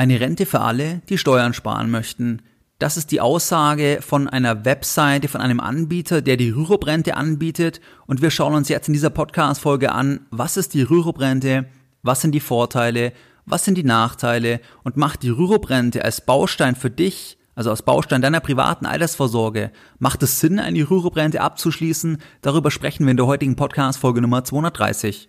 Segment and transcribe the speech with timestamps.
[0.00, 2.40] Eine Rente für alle, die Steuern sparen möchten.
[2.78, 7.82] Das ist die Aussage von einer Webseite, von einem Anbieter, der die Rürup-Rente anbietet.
[8.06, 11.66] Und wir schauen uns jetzt in dieser Podcast-Folge an, was ist die Rürup-Rente,
[12.02, 13.12] was sind die Vorteile,
[13.44, 18.22] was sind die Nachteile und macht die Rürup-Rente als Baustein für dich, also als Baustein
[18.22, 22.22] deiner privaten Altersvorsorge, macht es Sinn, eine Rürup-Rente abzuschließen?
[22.40, 25.28] Darüber sprechen wir in der heutigen Podcast-Folge Nummer 230.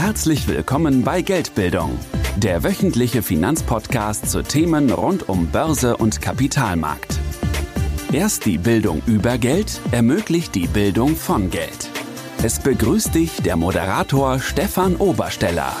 [0.00, 1.98] Herzlich willkommen bei Geldbildung,
[2.38, 7.18] der wöchentliche Finanzpodcast zu Themen rund um Börse und Kapitalmarkt.
[8.10, 11.90] Erst die Bildung über Geld ermöglicht die Bildung von Geld.
[12.42, 15.76] Es begrüßt dich der Moderator Stefan Obersteller.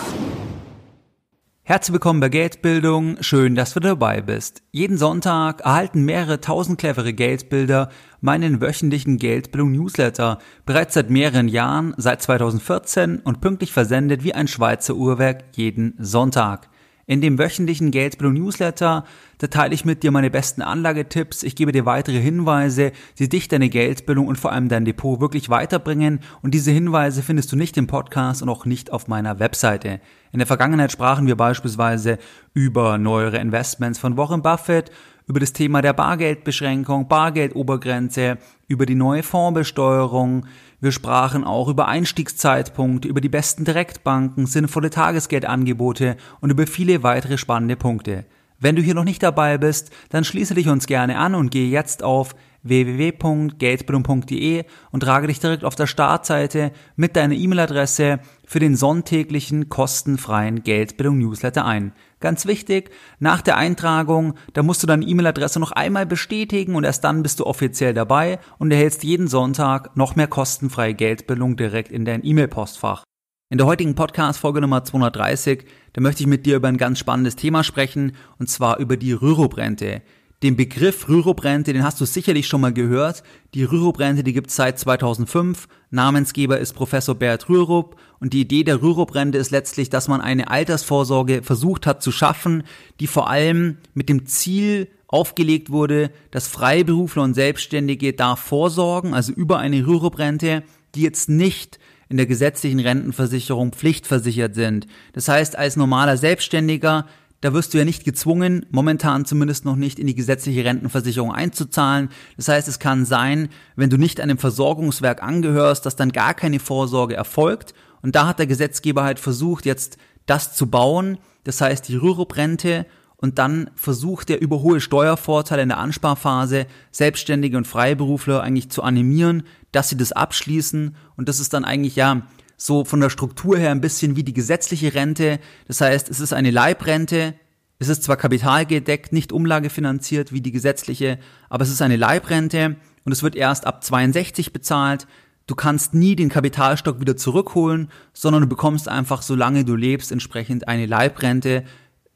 [1.70, 3.18] Herzlich willkommen bei Geldbildung.
[3.20, 4.64] Schön, dass du dabei bist.
[4.72, 10.38] Jeden Sonntag erhalten mehrere tausend clevere Geldbilder meinen wöchentlichen Geldbildung Newsletter.
[10.66, 16.69] Bereits seit mehreren Jahren, seit 2014 und pünktlich versendet wie ein Schweizer Uhrwerk jeden Sonntag.
[17.10, 19.04] In dem wöchentlichen Geldbildung Newsletter,
[19.38, 23.48] da teile ich mit dir meine besten Anlagetipps, ich gebe dir weitere Hinweise, die dich,
[23.48, 26.20] deine Geldbildung und vor allem dein Depot wirklich weiterbringen.
[26.40, 30.00] Und diese Hinweise findest du nicht im Podcast und auch nicht auf meiner Webseite.
[30.30, 32.18] In der Vergangenheit sprachen wir beispielsweise
[32.54, 34.92] über neuere Investments von Warren Buffett,
[35.26, 38.38] über das Thema der Bargeldbeschränkung, Bargeldobergrenze,
[38.68, 40.46] über die neue Fondsbesteuerung,
[40.80, 47.36] wir sprachen auch über Einstiegszeitpunkte, über die besten Direktbanken, sinnvolle Tagesgeldangebote und über viele weitere
[47.36, 48.24] spannende Punkte.
[48.58, 51.68] Wenn du hier noch nicht dabei bist, dann schließe dich uns gerne an und gehe
[51.68, 58.76] jetzt auf www.geldbildung.de und trage dich direkt auf der Startseite mit deiner E-Mail-Adresse für den
[58.76, 61.92] sonntäglichen kostenfreien Geldbildung Newsletter ein.
[62.20, 67.02] Ganz wichtig, nach der Eintragung, da musst du deine E-Mail-Adresse noch einmal bestätigen und erst
[67.02, 72.04] dann bist du offiziell dabei und erhältst jeden Sonntag noch mehr kostenfreie Geldbildung direkt in
[72.04, 73.04] dein E-Mail-Postfach.
[73.48, 77.36] In der heutigen Podcast-Folge Nummer 230, da möchte ich mit dir über ein ganz spannendes
[77.36, 80.02] Thema sprechen, und zwar über die Rürup-Rente.
[80.42, 83.22] Den Begriff Rürup-Rente, den hast du sicherlich schon mal gehört.
[83.52, 85.68] Die Rürup-Rente, die gibt's seit 2005.
[85.90, 87.96] Namensgeber ist Professor Bert Rürup.
[88.20, 92.62] Und die Idee der Rürup-Rente ist letztlich, dass man eine Altersvorsorge versucht hat zu schaffen,
[93.00, 99.32] die vor allem mit dem Ziel aufgelegt wurde, dass Freiberufler und Selbstständige da vorsorgen, also
[99.32, 100.62] über eine Rürup-Rente,
[100.94, 101.78] die jetzt nicht
[102.08, 104.86] in der gesetzlichen Rentenversicherung pflichtversichert sind.
[105.12, 107.06] Das heißt, als normaler Selbstständiger
[107.40, 112.10] da wirst du ja nicht gezwungen, momentan zumindest noch nicht in die gesetzliche Rentenversicherung einzuzahlen.
[112.36, 116.60] Das heißt, es kann sein, wenn du nicht einem Versorgungswerk angehörst, dass dann gar keine
[116.60, 117.72] Vorsorge erfolgt.
[118.02, 119.96] Und da hat der Gesetzgeber halt versucht, jetzt
[120.26, 121.18] das zu bauen.
[121.44, 122.84] Das heißt, die Rürup-Rente
[123.16, 128.82] und dann versucht er über hohe Steuervorteile in der Ansparphase Selbstständige und Freiberufler eigentlich zu
[128.82, 130.96] animieren, dass sie das abschließen.
[131.16, 132.22] Und das ist dann eigentlich ja
[132.60, 135.40] so von der Struktur her ein bisschen wie die gesetzliche Rente.
[135.66, 137.34] Das heißt, es ist eine Leibrente.
[137.78, 143.12] Es ist zwar kapitalgedeckt, nicht umlagefinanziert wie die gesetzliche, aber es ist eine Leibrente und
[143.12, 145.06] es wird erst ab 62 bezahlt.
[145.46, 150.68] Du kannst nie den Kapitalstock wieder zurückholen, sondern du bekommst einfach, solange du lebst, entsprechend
[150.68, 151.64] eine Leibrente,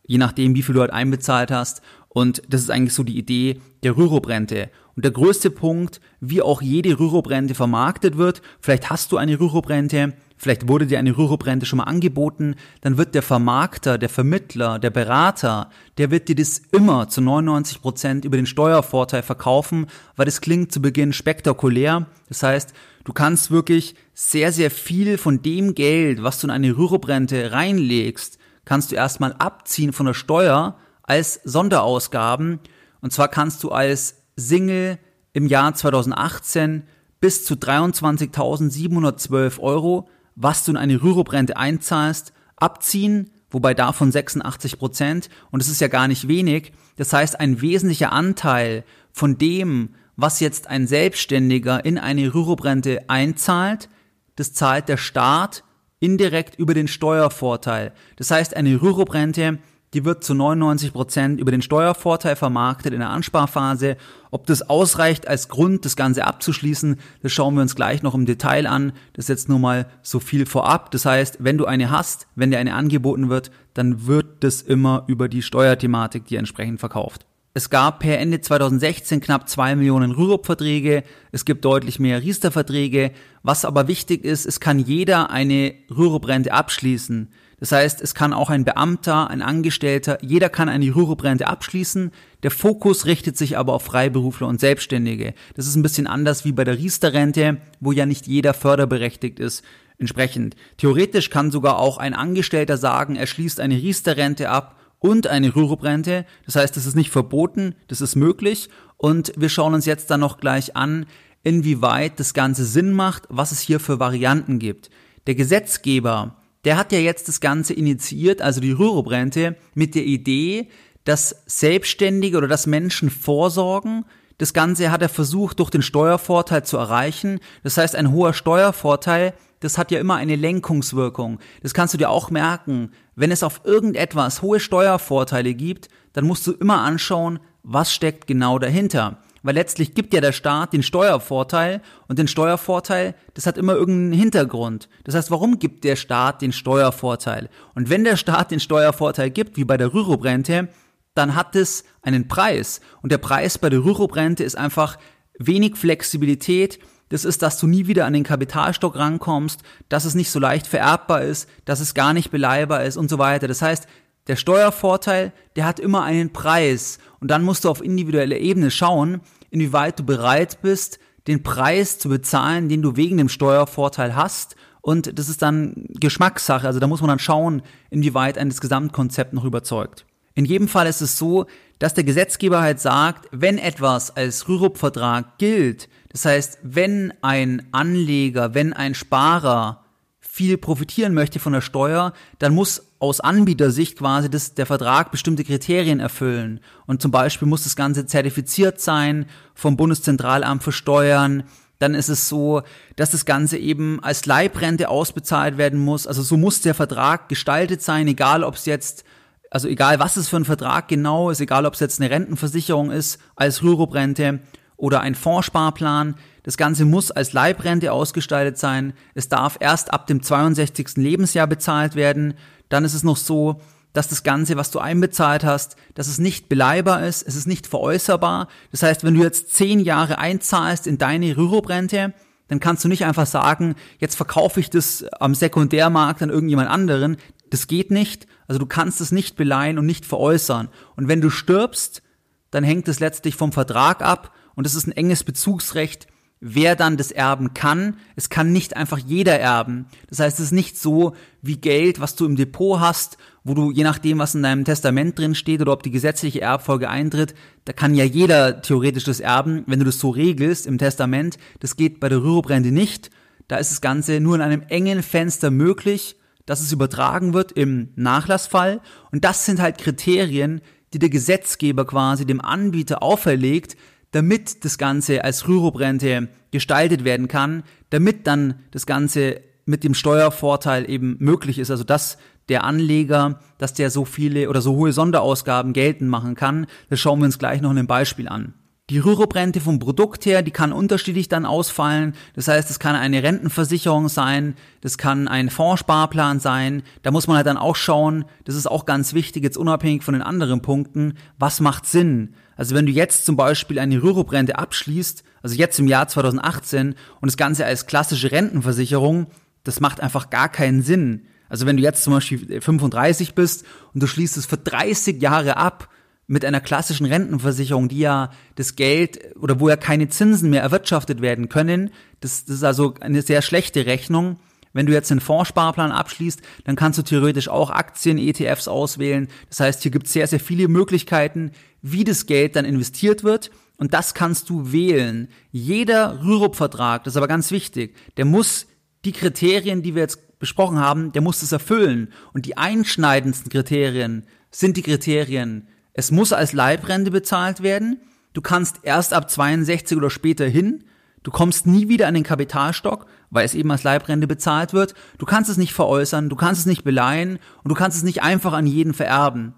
[0.06, 1.80] je nachdem, wie viel du halt einbezahlt hast.
[2.10, 4.70] Und das ist eigentlich so die Idee der Rürup-Rente.
[4.94, 10.12] Und der größte Punkt, wie auch jede Rürup-Rente vermarktet wird, vielleicht hast du eine Rürup-Rente,
[10.36, 14.90] vielleicht wurde dir eine Rürup-Rente schon mal angeboten, dann wird der Vermarkter, der Vermittler, der
[14.90, 19.86] Berater, der wird dir das immer zu 99 Prozent über den Steuervorteil verkaufen,
[20.16, 22.06] weil das klingt zu Beginn spektakulär.
[22.28, 22.72] Das heißt,
[23.04, 28.38] du kannst wirklich sehr, sehr viel von dem Geld, was du in eine Rürup-Rente reinlegst,
[28.64, 32.60] kannst du erstmal abziehen von der Steuer als Sonderausgaben.
[33.00, 34.98] Und zwar kannst du als Single
[35.32, 36.84] im Jahr 2018
[37.20, 45.28] bis zu 23.712 Euro was du in eine Rürup-Rente einzahlst, abziehen, wobei davon 86 Prozent,
[45.50, 46.72] und es ist ja gar nicht wenig.
[46.96, 53.88] Das heißt, ein wesentlicher Anteil von dem, was jetzt ein Selbstständiger in eine Rürup-Rente einzahlt,
[54.36, 55.64] das zahlt der Staat
[56.00, 57.92] indirekt über den Steuervorteil.
[58.16, 59.58] Das heißt, eine Rürup-Rente
[59.94, 63.96] die wird zu 99 Prozent über den Steuervorteil vermarktet in der Ansparphase.
[64.32, 68.26] Ob das ausreicht als Grund, das Ganze abzuschließen, das schauen wir uns gleich noch im
[68.26, 68.92] Detail an.
[69.12, 70.90] Das ist jetzt nur mal so viel vorab.
[70.90, 75.04] Das heißt, wenn du eine hast, wenn dir eine angeboten wird, dann wird das immer
[75.06, 77.24] über die Steuerthematik dir entsprechend verkauft.
[77.56, 81.04] Es gab per Ende 2016 knapp zwei Millionen Rürup-Verträge.
[81.30, 83.12] Es gibt deutlich mehr Riester-Verträge.
[83.44, 87.28] Was aber wichtig ist, es kann jeder eine Rürup-Rente abschließen.
[87.60, 92.10] Das heißt, es kann auch ein Beamter, ein Angestellter, jeder kann eine Rürup-Rente abschließen.
[92.42, 95.34] Der Fokus richtet sich aber auf Freiberufler und Selbstständige.
[95.54, 99.64] Das ist ein bisschen anders wie bei der Riester-Rente, wo ja nicht jeder förderberechtigt ist
[99.98, 100.56] Entsprechend.
[100.76, 106.26] Theoretisch kann sogar auch ein Angestellter sagen, er schließt eine Riester-Rente ab und eine Rürup-Rente.
[106.46, 108.70] Das heißt, das ist nicht verboten, das ist möglich.
[108.96, 111.06] Und wir schauen uns jetzt dann noch gleich an,
[111.44, 114.90] inwieweit das Ganze Sinn macht, was es hier für Varianten gibt.
[115.26, 120.68] Der Gesetzgeber, der hat ja jetzt das Ganze initiiert, also die Rürup-Rente, mit der Idee,
[121.04, 124.04] dass Selbstständige oder dass Menschen vorsorgen,
[124.38, 127.38] das Ganze hat er versucht, durch den Steuervorteil zu erreichen.
[127.62, 131.38] Das heißt, ein hoher Steuervorteil, das hat ja immer eine Lenkungswirkung.
[131.62, 132.90] Das kannst du dir auch merken.
[133.14, 138.58] Wenn es auf irgendetwas hohe Steuervorteile gibt, dann musst du immer anschauen, was steckt genau
[138.58, 139.22] dahinter.
[139.44, 144.18] Weil letztlich gibt ja der Staat den Steuervorteil und den Steuervorteil, das hat immer irgendeinen
[144.18, 144.88] Hintergrund.
[145.04, 147.50] Das heißt, warum gibt der Staat den Steuervorteil?
[147.74, 150.68] Und wenn der Staat den Steuervorteil gibt, wie bei der Rürup-Rente,
[151.14, 152.80] dann hat es einen Preis.
[153.02, 154.96] Und der Preis bei der Rürup-Rente ist einfach
[155.38, 156.78] wenig Flexibilität.
[157.10, 160.66] Das ist, dass du nie wieder an den Kapitalstock rankommst, dass es nicht so leicht
[160.66, 163.46] vererbbar ist, dass es gar nicht beleihbar ist und so weiter.
[163.46, 163.86] Das heißt,
[164.26, 166.98] der Steuervorteil, der hat immer einen Preis.
[167.20, 172.08] Und dann musst du auf individueller Ebene schauen, inwieweit du bereit bist, den Preis zu
[172.08, 174.56] bezahlen, den du wegen dem Steuervorteil hast.
[174.80, 176.66] Und das ist dann Geschmackssache.
[176.66, 180.04] Also da muss man dann schauen, inwieweit ein das Gesamtkonzept noch überzeugt.
[180.34, 181.46] In jedem Fall ist es so,
[181.78, 188.54] dass der Gesetzgeber halt sagt, wenn etwas als Rürup-Vertrag gilt, das heißt, wenn ein Anleger,
[188.54, 189.84] wenn ein Sparer
[190.20, 195.44] viel profitieren möchte von der Steuer, dann muss aus Anbietersicht quasi das, der Vertrag bestimmte
[195.44, 196.60] Kriterien erfüllen.
[196.86, 201.44] Und zum Beispiel muss das Ganze zertifiziert sein vom Bundeszentralamt für Steuern.
[201.78, 202.62] Dann ist es so,
[202.96, 206.06] dass das Ganze eben als Leibrente ausbezahlt werden muss.
[206.06, 209.04] Also so muss der Vertrag gestaltet sein, egal ob es jetzt
[209.50, 212.90] also egal was es für ein Vertrag genau ist, egal ob es jetzt eine Rentenversicherung
[212.90, 214.40] ist als Rürup-Rente
[214.76, 218.92] oder ein Fondssparplan, das Ganze muss als Leibrente ausgestaltet sein.
[219.14, 220.96] Es darf erst ab dem 62.
[220.96, 222.34] Lebensjahr bezahlt werden.
[222.74, 223.60] Dann ist es noch so,
[223.92, 227.68] dass das Ganze, was du einbezahlt hast, dass es nicht beleihbar ist, es ist nicht
[227.68, 228.48] veräußerbar.
[228.72, 232.12] Das heißt, wenn du jetzt zehn Jahre einzahlst in deine Rürup-Rente,
[232.48, 237.16] dann kannst du nicht einfach sagen, jetzt verkaufe ich das am Sekundärmarkt an irgendjemand anderen.
[237.50, 238.26] Das geht nicht.
[238.48, 240.70] Also du kannst es nicht beleihen und nicht veräußern.
[240.96, 242.02] Und wenn du stirbst,
[242.50, 246.08] dann hängt es letztlich vom Vertrag ab und es ist ein enges Bezugsrecht,
[246.46, 247.96] wer dann das erben kann.
[248.16, 249.86] Es kann nicht einfach jeder erben.
[250.10, 253.70] Das heißt, es ist nicht so wie Geld, was du im Depot hast, wo du
[253.70, 257.72] je nachdem, was in deinem Testament drin steht oder ob die gesetzliche Erbfolge eintritt, da
[257.72, 261.38] kann ja jeder theoretisch das erben, wenn du das so regelst im Testament.
[261.60, 263.10] Das geht bei der Rüruprente nicht.
[263.48, 267.88] Da ist das Ganze nur in einem engen Fenster möglich dass es übertragen wird im
[267.96, 268.80] Nachlassfall.
[269.10, 270.60] Und das sind halt Kriterien,
[270.92, 273.76] die der Gesetzgeber quasi dem Anbieter auferlegt,
[274.14, 280.88] damit das Ganze als Rüruprente gestaltet werden kann, damit dann das Ganze mit dem Steuervorteil
[280.88, 282.16] eben möglich ist, also dass
[282.48, 286.66] der Anleger, dass der so viele oder so hohe Sonderausgaben geltend machen kann.
[286.90, 288.54] Das schauen wir uns gleich noch in einem Beispiel an.
[288.90, 292.14] Die Rüruprente vom Produkt her, die kann unterschiedlich dann ausfallen.
[292.34, 296.82] Das heißt, es kann eine Rentenversicherung sein, das kann ein Fondssparplan sein.
[297.02, 300.12] Da muss man halt dann auch schauen, das ist auch ganz wichtig, jetzt unabhängig von
[300.12, 302.34] den anderen Punkten, was macht Sinn?
[302.56, 307.26] Also wenn du jetzt zum Beispiel eine Rüruprente abschließt, also jetzt im Jahr 2018 und
[307.26, 309.26] das Ganze als klassische Rentenversicherung,
[309.64, 311.26] das macht einfach gar keinen Sinn.
[311.48, 315.56] Also wenn du jetzt zum Beispiel 35 bist und du schließt es für 30 Jahre
[315.56, 315.88] ab,
[316.26, 321.20] mit einer klassischen Rentenversicherung, die ja das Geld oder wo ja keine Zinsen mehr erwirtschaftet
[321.20, 324.38] werden können, das, das ist also eine sehr schlechte Rechnung.
[324.74, 329.28] Wenn du jetzt einen Fondssparplan abschließt, dann kannst du theoretisch auch Aktien, ETFs auswählen.
[329.48, 333.50] Das heißt, hier gibt es sehr, sehr viele Möglichkeiten, wie das Geld dann investiert wird.
[333.78, 335.28] Und das kannst du wählen.
[335.50, 338.66] Jeder Rürup-Vertrag, das ist aber ganz wichtig, der muss
[339.04, 342.12] die Kriterien, die wir jetzt besprochen haben, der muss es erfüllen.
[342.32, 348.00] Und die einschneidendsten Kriterien sind die Kriterien, es muss als Leibrente bezahlt werden.
[348.32, 350.84] Du kannst erst ab 62 oder später hin.
[351.24, 354.94] Du kommst nie wieder an den Kapitalstock, weil es eben als Leibrente bezahlt wird.
[355.18, 358.22] Du kannst es nicht veräußern, du kannst es nicht beleihen und du kannst es nicht
[358.22, 359.54] einfach an jeden vererben.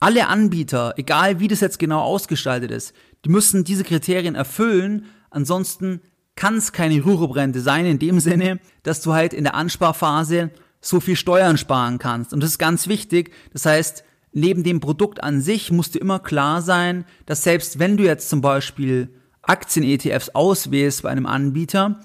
[0.00, 6.00] Alle Anbieter, egal wie das jetzt genau ausgestaltet ist, die müssen diese Kriterien erfüllen, ansonsten
[6.34, 10.50] kann es keine Rüruprente sein in dem Sinne, dass du halt in der Ansparphase
[10.80, 12.32] so viel Steuern sparen kannst.
[12.32, 13.32] Und das ist ganz wichtig.
[13.52, 17.96] Das heißt, neben dem Produkt an sich muss dir immer klar sein, dass selbst wenn
[17.96, 19.10] du jetzt zum Beispiel
[19.46, 22.00] Aktien-ETFs auswählst bei einem Anbieter,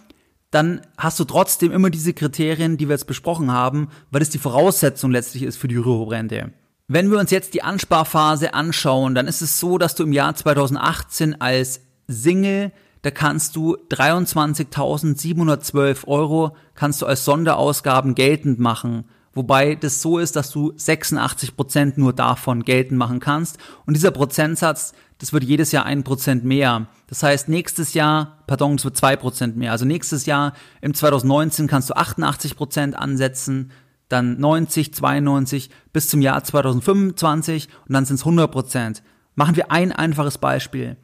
[0.51, 4.37] dann hast du trotzdem immer diese Kriterien, die wir jetzt besprochen haben, weil es die
[4.37, 6.51] Voraussetzung letztlich ist für die Rüruprente.
[6.87, 10.35] Wenn wir uns jetzt die Ansparphase anschauen, dann ist es so, dass du im Jahr
[10.35, 19.05] 2018 als Single da kannst du 23.712 Euro kannst du als Sonderausgaben geltend machen.
[19.33, 23.57] Wobei das so ist, dass du 86 Prozent nur davon geltend machen kannst.
[23.85, 26.87] Und dieser Prozentsatz, das wird jedes Jahr ein Prozent mehr.
[27.07, 29.71] Das heißt, nächstes Jahr, pardon, es wird zwei Prozent mehr.
[29.71, 33.71] Also nächstes Jahr im 2019 kannst du 88 Prozent ansetzen,
[34.09, 39.03] dann 90, 92 bis zum Jahr 2025 und dann sind es 100 Prozent.
[39.35, 40.97] Machen wir ein einfaches Beispiel.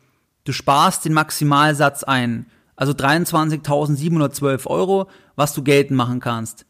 [0.43, 6.66] Du sparst den Maximalsatz ein, also 23.712 Euro, was du geltend machen kannst.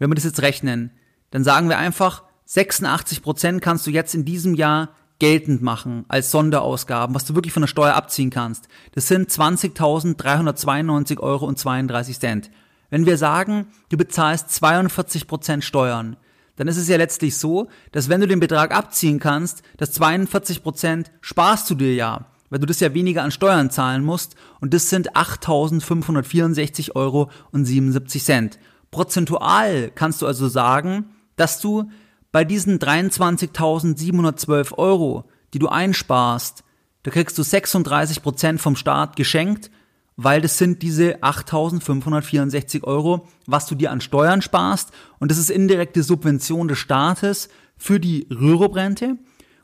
[0.00, 0.90] Wenn wir das jetzt rechnen,
[1.30, 4.88] dann sagen wir einfach, 86 Prozent kannst du jetzt in diesem Jahr
[5.20, 8.66] geltend machen als Sonderausgaben, was du wirklich von der Steuer abziehen kannst.
[8.92, 12.50] Das sind 20.392 Euro und 32 Cent.
[12.88, 16.16] Wenn wir sagen, du bezahlst 42 Prozent Steuern,
[16.56, 20.62] dann ist es ja letztlich so, dass wenn du den Betrag abziehen kannst, das 42
[20.62, 24.72] Prozent sparst du dir ja, weil du das ja weniger an Steuern zahlen musst und
[24.72, 28.58] das sind 8.564 Euro und 77 Cent.
[28.90, 31.90] Prozentual kannst du also sagen, dass du
[32.32, 36.64] bei diesen 23.712 Euro, die du einsparst,
[37.02, 39.70] da kriegst du 36 Prozent vom Staat geschenkt,
[40.16, 44.90] weil das sind diese 8.564 Euro, was du dir an Steuern sparst.
[45.18, 49.16] Und das ist indirekte Subvention des Staates für die Rürup-Rente.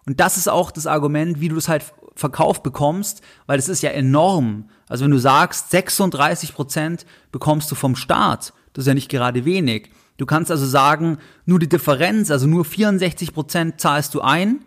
[0.06, 3.82] Und das ist auch das Argument, wie du es halt verkauft bekommst, weil das ist
[3.82, 4.70] ja enorm.
[4.88, 9.46] Also wenn du sagst, 36 Prozent bekommst du vom Staat, das ist ja nicht gerade
[9.46, 9.88] wenig.
[10.18, 11.16] Du kannst also sagen,
[11.46, 14.66] nur die Differenz, also nur 64 Prozent zahlst du ein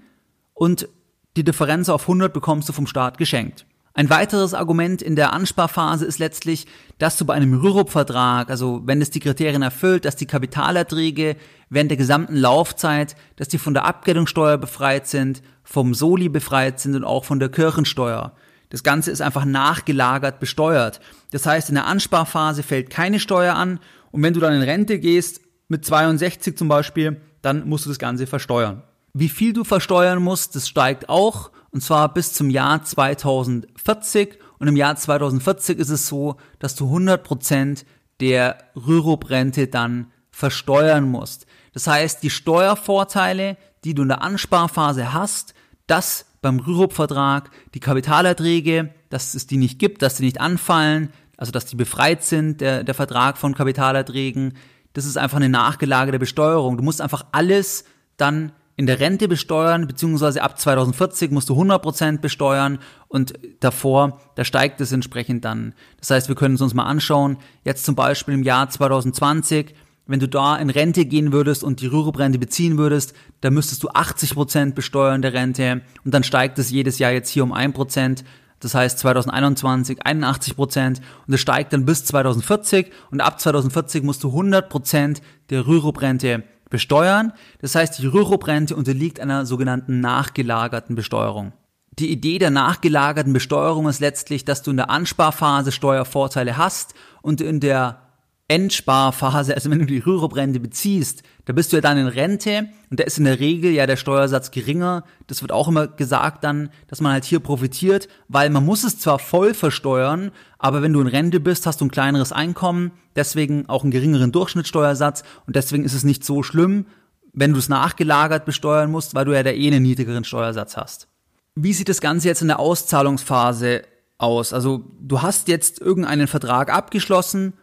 [0.56, 0.89] und
[1.38, 3.68] die Differenz auf 100 bekommst du vom Staat geschenkt.
[3.94, 6.66] Ein weiteres Argument in der Ansparphase ist letztlich,
[6.98, 11.36] dass du bei einem Rürup-Vertrag, also wenn es die Kriterien erfüllt, dass die Kapitalerträge
[11.70, 16.96] während der gesamten Laufzeit, dass die von der Abgeltungssteuer befreit sind, vom Soli befreit sind
[16.96, 18.34] und auch von der Kirchensteuer.
[18.70, 21.00] Das Ganze ist einfach nachgelagert besteuert.
[21.32, 23.80] Das heißt, in der Ansparphase fällt keine Steuer an
[24.12, 28.00] und wenn du dann in Rente gehst, mit 62 zum Beispiel, dann musst du das
[28.00, 28.84] Ganze versteuern.
[29.13, 34.39] Wie viel du versteuern musst, das steigt auch, und zwar bis zum Jahr 2040.
[34.58, 37.86] Und im Jahr 2040 ist es so, dass du 100%
[38.20, 41.46] der Rürup-Rente dann versteuern musst.
[41.74, 45.54] Das heißt, die Steuervorteile, die du in der Ansparphase hast,
[45.88, 51.53] dass beim Rürup-Vertrag die Kapitalerträge, dass es die nicht gibt, dass sie nicht anfallen, also
[51.53, 54.55] dass die befreit sind, der, der Vertrag von Kapitalerträgen,
[54.91, 56.75] das ist einfach eine nachgelagerte Besteuerung.
[56.75, 57.86] Du musst einfach alles
[58.17, 64.43] dann in der Rente besteuern, beziehungsweise ab 2040 musst du 100% besteuern und davor, da
[64.43, 65.74] steigt es entsprechend dann.
[66.01, 69.74] Das heißt, wir können es uns mal anschauen, jetzt zum Beispiel im Jahr 2020,
[70.08, 73.89] wenn du da in Rente gehen würdest und die Rürup-Rente beziehen würdest, da müsstest du
[73.89, 78.24] 80% besteuern der Rente und dann steigt es jedes Jahr jetzt hier um 1%.
[78.60, 84.24] Das heißt 2021 81 Prozent und es steigt dann bis 2040 und ab 2040 musst
[84.24, 87.34] du 100 Prozent der Rürup-Rente besteuern.
[87.62, 91.54] Das heißt, die Rürup-Rente unterliegt einer sogenannten nachgelagerten Besteuerung.
[91.98, 97.42] Die Idee der nachgelagerten Besteuerung ist letztlich, dass du in der Ansparphase Steuervorteile hast und
[97.42, 98.09] in der
[98.50, 103.00] Endsparphase, also wenn du die Rürup-Rente beziehst, da bist du ja dann in Rente und
[103.00, 105.03] da ist in der Regel ja der Steuersatz geringer.
[105.27, 109.00] Das wird auch immer gesagt dann, dass man halt hier profitiert, weil man muss es
[109.00, 113.70] zwar voll versteuern, aber wenn du in Rente bist, hast du ein kleineres Einkommen, deswegen
[113.70, 116.88] auch einen geringeren Durchschnittssteuersatz und deswegen ist es nicht so schlimm,
[117.34, 121.08] wenn du es nachgelagert besteuern musst, weil du ja da eh einen niedrigeren Steuersatz hast.
[121.53, 123.84] Wie sieht das Ganze jetzt in der Auszahlungsphase
[124.18, 124.53] aus?
[124.53, 127.53] Also du hast jetzt irgendeinen Vertrag abgeschlossen,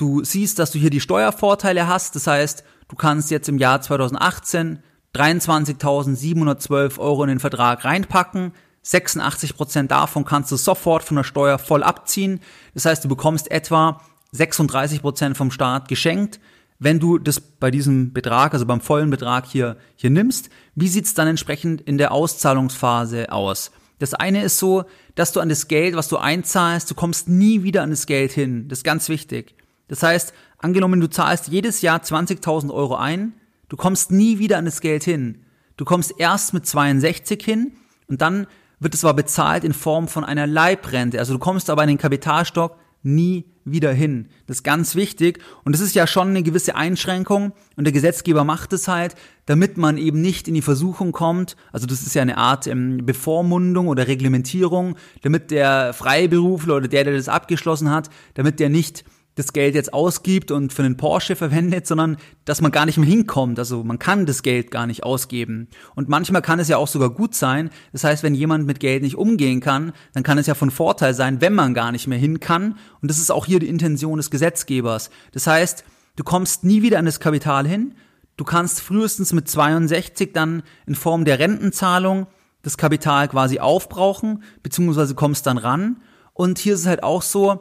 [0.00, 2.16] Du siehst, dass du hier die Steuervorteile hast.
[2.16, 4.78] Das heißt, du kannst jetzt im Jahr 2018
[5.14, 8.52] 23.712 Euro in den Vertrag reinpacken.
[8.80, 12.40] 86 Prozent davon kannst du sofort von der Steuer voll abziehen.
[12.72, 14.00] Das heißt, du bekommst etwa
[14.32, 16.40] 36 Prozent vom Staat geschenkt.
[16.78, 21.12] Wenn du das bei diesem Betrag, also beim vollen Betrag hier, hier nimmst, wie sieht's
[21.12, 23.70] dann entsprechend in der Auszahlungsphase aus?
[23.98, 27.64] Das eine ist so, dass du an das Geld, was du einzahlst, du kommst nie
[27.64, 28.66] wieder an das Geld hin.
[28.66, 29.59] Das ist ganz wichtig.
[29.90, 33.32] Das heißt, angenommen, du zahlst jedes Jahr 20.000 Euro ein,
[33.68, 35.44] du kommst nie wieder an das Geld hin.
[35.76, 37.72] Du kommst erst mit 62 hin
[38.06, 38.46] und dann
[38.78, 41.18] wird es aber bezahlt in Form von einer Leibrente.
[41.18, 44.28] Also du kommst aber in den Kapitalstock nie wieder hin.
[44.46, 48.44] Das ist ganz wichtig und das ist ja schon eine gewisse Einschränkung und der Gesetzgeber
[48.44, 49.16] macht es halt,
[49.46, 53.04] damit man eben nicht in die Versuchung kommt, also das ist ja eine Art ähm,
[53.04, 59.04] Bevormundung oder Reglementierung, damit der Freiberufler oder der, der das abgeschlossen hat, damit der nicht
[59.40, 63.08] das Geld jetzt ausgibt und für einen Porsche verwendet, sondern dass man gar nicht mehr
[63.08, 63.58] hinkommt.
[63.58, 65.68] Also man kann das Geld gar nicht ausgeben.
[65.94, 67.70] Und manchmal kann es ja auch sogar gut sein.
[67.92, 71.14] Das heißt, wenn jemand mit Geld nicht umgehen kann, dann kann es ja von Vorteil
[71.14, 72.78] sein, wenn man gar nicht mehr hin kann.
[73.00, 75.10] Und das ist auch hier die Intention des Gesetzgebers.
[75.32, 75.84] Das heißt,
[76.16, 77.94] du kommst nie wieder an das Kapital hin.
[78.36, 82.26] Du kannst frühestens mit 62 dann in Form der Rentenzahlung
[82.62, 86.02] das Kapital quasi aufbrauchen, beziehungsweise kommst dann ran.
[86.34, 87.60] Und hier ist es halt auch so,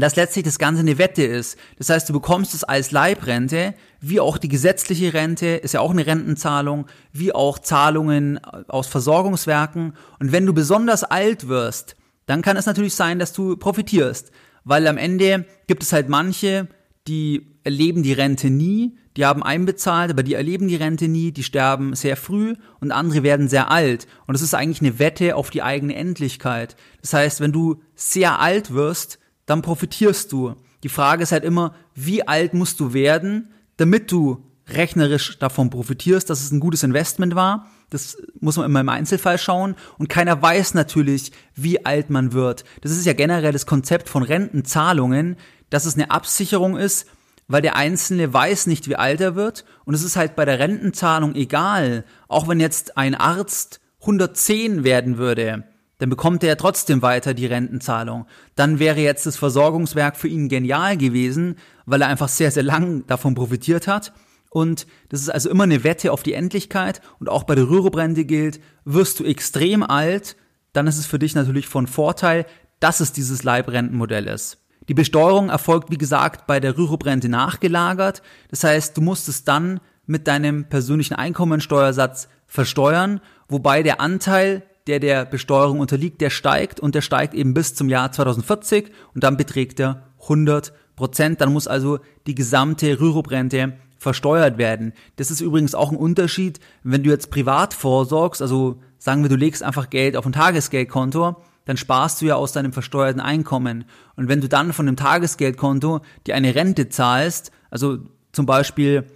[0.00, 1.58] dass letztlich das Ganze eine Wette ist.
[1.76, 5.90] Das heißt, du bekommst es als Leibrente, wie auch die gesetzliche Rente, ist ja auch
[5.90, 9.92] eine Rentenzahlung, wie auch Zahlungen aus Versorgungswerken.
[10.18, 11.96] Und wenn du besonders alt wirst,
[12.26, 14.30] dann kann es natürlich sein, dass du profitierst.
[14.64, 16.68] Weil am Ende gibt es halt manche,
[17.06, 21.42] die erleben die Rente nie, die haben einbezahlt, aber die erleben die Rente nie, die
[21.42, 24.06] sterben sehr früh und andere werden sehr alt.
[24.26, 26.76] Und das ist eigentlich eine Wette auf die eigene Endlichkeit.
[27.02, 29.18] Das heißt, wenn du sehr alt wirst,
[29.52, 30.56] dann profitierst du.
[30.82, 36.30] Die Frage ist halt immer, wie alt musst du werden, damit du rechnerisch davon profitierst,
[36.30, 37.68] dass es ein gutes Investment war.
[37.90, 39.74] Das muss man immer im Einzelfall schauen.
[39.98, 42.64] Und keiner weiß natürlich, wie alt man wird.
[42.80, 45.36] Das ist ja generell das Konzept von Rentenzahlungen,
[45.68, 47.06] dass es eine Absicherung ist,
[47.46, 49.66] weil der Einzelne weiß nicht, wie alt er wird.
[49.84, 52.04] Und es ist halt bei der Rentenzahlung egal.
[52.26, 55.64] Auch wenn jetzt ein Arzt 110 werden würde,
[56.02, 58.26] dann bekommt er ja trotzdem weiter die Rentenzahlung.
[58.56, 61.54] Dann wäre jetzt das Versorgungswerk für ihn genial gewesen,
[61.86, 64.12] weil er einfach sehr, sehr lang davon profitiert hat.
[64.50, 67.02] Und das ist also immer eine Wette auf die Endlichkeit.
[67.20, 70.34] Und auch bei der Rüruprente gilt, wirst du extrem alt,
[70.72, 72.46] dann ist es für dich natürlich von Vorteil,
[72.80, 74.58] dass es dieses Leibrentenmodell ist.
[74.88, 78.22] Die Besteuerung erfolgt, wie gesagt, bei der Rüruprente nachgelagert.
[78.50, 85.00] Das heißt, du musst es dann mit deinem persönlichen Einkommensteuersatz versteuern, wobei der Anteil der
[85.00, 89.36] der Besteuerung unterliegt, der steigt und der steigt eben bis zum Jahr 2040 und dann
[89.36, 91.40] beträgt er 100 Prozent.
[91.40, 94.92] Dann muss also die gesamte Rüruprente versteuert werden.
[95.16, 99.36] Das ist übrigens auch ein Unterschied, wenn du jetzt privat vorsorgst, also sagen wir, du
[99.36, 103.84] legst einfach Geld auf ein Tagesgeldkonto, dann sparst du ja aus deinem versteuerten Einkommen.
[104.16, 107.98] Und wenn du dann von dem Tagesgeldkonto dir eine Rente zahlst, also
[108.32, 109.06] zum Beispiel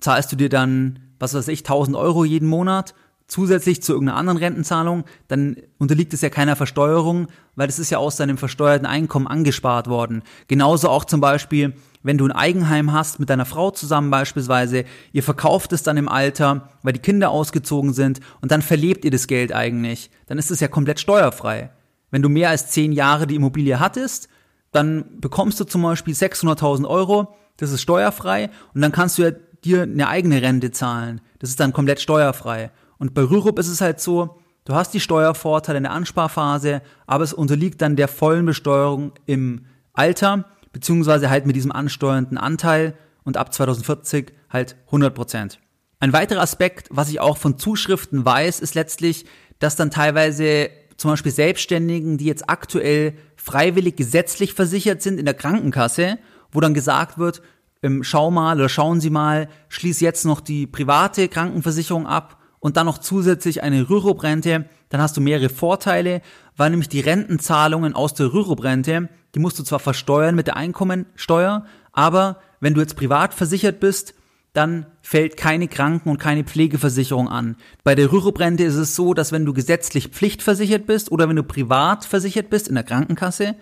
[0.00, 2.94] zahlst du dir dann, was weiß ich, 1000 Euro jeden Monat
[3.32, 7.96] zusätzlich zu irgendeiner anderen Rentenzahlung, dann unterliegt es ja keiner Versteuerung, weil das ist ja
[7.96, 10.22] aus deinem versteuerten Einkommen angespart worden.
[10.48, 15.22] Genauso auch zum Beispiel, wenn du ein Eigenheim hast mit deiner Frau zusammen beispielsweise, ihr
[15.22, 19.26] verkauft es dann im Alter, weil die Kinder ausgezogen sind und dann verlebt ihr das
[19.26, 21.70] Geld eigentlich, dann ist es ja komplett steuerfrei.
[22.10, 24.28] Wenn du mehr als zehn Jahre die Immobilie hattest,
[24.72, 29.30] dann bekommst du zum Beispiel 600.000 Euro, das ist steuerfrei und dann kannst du ja
[29.64, 31.22] dir eine eigene Rente zahlen.
[31.38, 32.70] Das ist dann komplett steuerfrei.
[33.02, 37.24] Und bei Rürup ist es halt so, du hast die Steuervorteile in der Ansparphase, aber
[37.24, 43.36] es unterliegt dann der vollen Besteuerung im Alter, beziehungsweise halt mit diesem ansteuernden Anteil und
[43.36, 45.58] ab 2040 halt 100 Prozent.
[45.98, 49.24] Ein weiterer Aspekt, was ich auch von Zuschriften weiß, ist letztlich,
[49.58, 55.34] dass dann teilweise zum Beispiel Selbstständigen, die jetzt aktuell freiwillig gesetzlich versichert sind in der
[55.34, 56.18] Krankenkasse,
[56.52, 57.42] wo dann gesagt wird,
[57.82, 62.76] ähm, schau mal oder schauen Sie mal, schließ jetzt noch die private Krankenversicherung ab und
[62.76, 66.22] dann noch zusätzlich eine Rürup-Rente, dann hast du mehrere Vorteile,
[66.56, 71.66] weil nämlich die Rentenzahlungen aus der Rürup-Rente, die musst du zwar versteuern mit der Einkommensteuer,
[71.90, 74.14] aber wenn du jetzt privat versichert bist,
[74.52, 77.56] dann fällt keine Kranken- und keine Pflegeversicherung an.
[77.82, 81.42] Bei der Rürup-Rente ist es so, dass wenn du gesetzlich pflichtversichert bist oder wenn du
[81.42, 83.56] privat versichert bist in der Krankenkasse,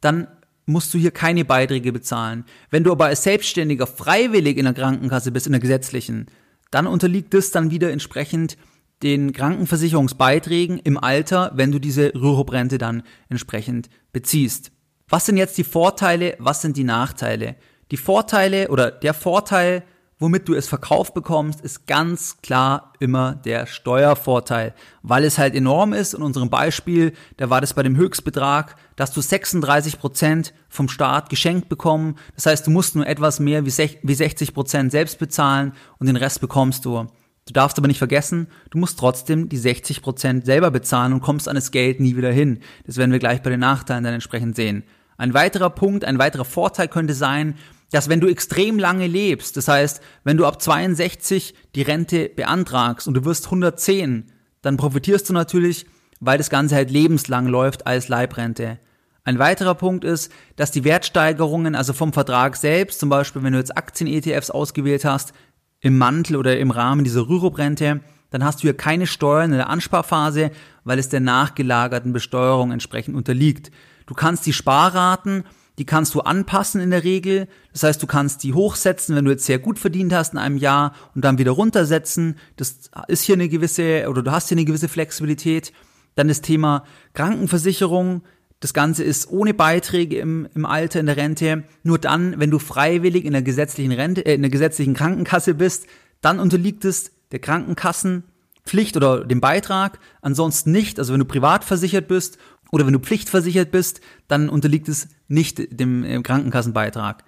[0.00, 0.28] dann
[0.66, 2.44] musst du hier keine Beiträge bezahlen.
[2.70, 6.26] Wenn du aber als Selbstständiger freiwillig in der Krankenkasse bist, in der gesetzlichen,
[6.74, 8.56] dann unterliegt es dann wieder entsprechend
[9.04, 14.72] den Krankenversicherungsbeiträgen im Alter, wenn du diese Rürup-Rente dann entsprechend beziehst.
[15.08, 17.54] Was sind jetzt die Vorteile, was sind die Nachteile?
[17.92, 19.84] Die Vorteile oder der Vorteil
[20.18, 25.92] womit du es verkauft bekommst, ist ganz klar immer der Steuervorteil, weil es halt enorm
[25.92, 26.14] ist.
[26.14, 31.30] In unserem Beispiel, da war das bei dem Höchstbetrag, dass du 36 Prozent vom Staat
[31.30, 32.16] geschenkt bekommen.
[32.34, 36.40] Das heißt, du musst nur etwas mehr wie 60 Prozent selbst bezahlen und den Rest
[36.40, 37.06] bekommst du.
[37.46, 41.46] Du darfst aber nicht vergessen, du musst trotzdem die 60 Prozent selber bezahlen und kommst
[41.46, 42.60] an das Geld nie wieder hin.
[42.86, 44.84] Das werden wir gleich bei den Nachteilen dann entsprechend sehen.
[45.18, 47.56] Ein weiterer Punkt, ein weiterer Vorteil könnte sein,
[47.94, 53.06] dass wenn du extrem lange lebst, das heißt, wenn du ab 62 die Rente beantragst
[53.06, 55.86] und du wirst 110, dann profitierst du natürlich,
[56.18, 58.80] weil das Ganze halt lebenslang läuft als Leibrente.
[59.22, 63.60] Ein weiterer Punkt ist, dass die Wertsteigerungen, also vom Vertrag selbst, zum Beispiel wenn du
[63.60, 65.32] jetzt Aktien-ETFs ausgewählt hast,
[65.78, 69.70] im Mantel oder im Rahmen dieser Rürup-Rente, dann hast du hier keine Steuern in der
[69.70, 70.50] Ansparphase,
[70.82, 73.70] weil es der nachgelagerten Besteuerung entsprechend unterliegt.
[74.06, 75.44] Du kannst die Sparraten
[75.78, 77.48] Die kannst du anpassen in der Regel.
[77.72, 80.56] Das heißt, du kannst die hochsetzen, wenn du jetzt sehr gut verdient hast in einem
[80.56, 82.36] Jahr und dann wieder runtersetzen.
[82.56, 85.72] Das ist hier eine gewisse, oder du hast hier eine gewisse Flexibilität.
[86.14, 88.22] Dann das Thema Krankenversicherung.
[88.60, 91.64] Das Ganze ist ohne Beiträge im, im Alter, in der Rente.
[91.82, 95.86] Nur dann, wenn du freiwillig in der gesetzlichen Rente, äh, in der gesetzlichen Krankenkasse bist,
[96.20, 99.98] dann unterliegt es der Krankenkassenpflicht oder dem Beitrag.
[100.22, 101.00] Ansonsten nicht.
[101.00, 102.38] Also wenn du privat versichert bist
[102.74, 107.22] oder wenn du pflichtversichert bist, dann unterliegt es nicht dem äh, Krankenkassenbeitrag.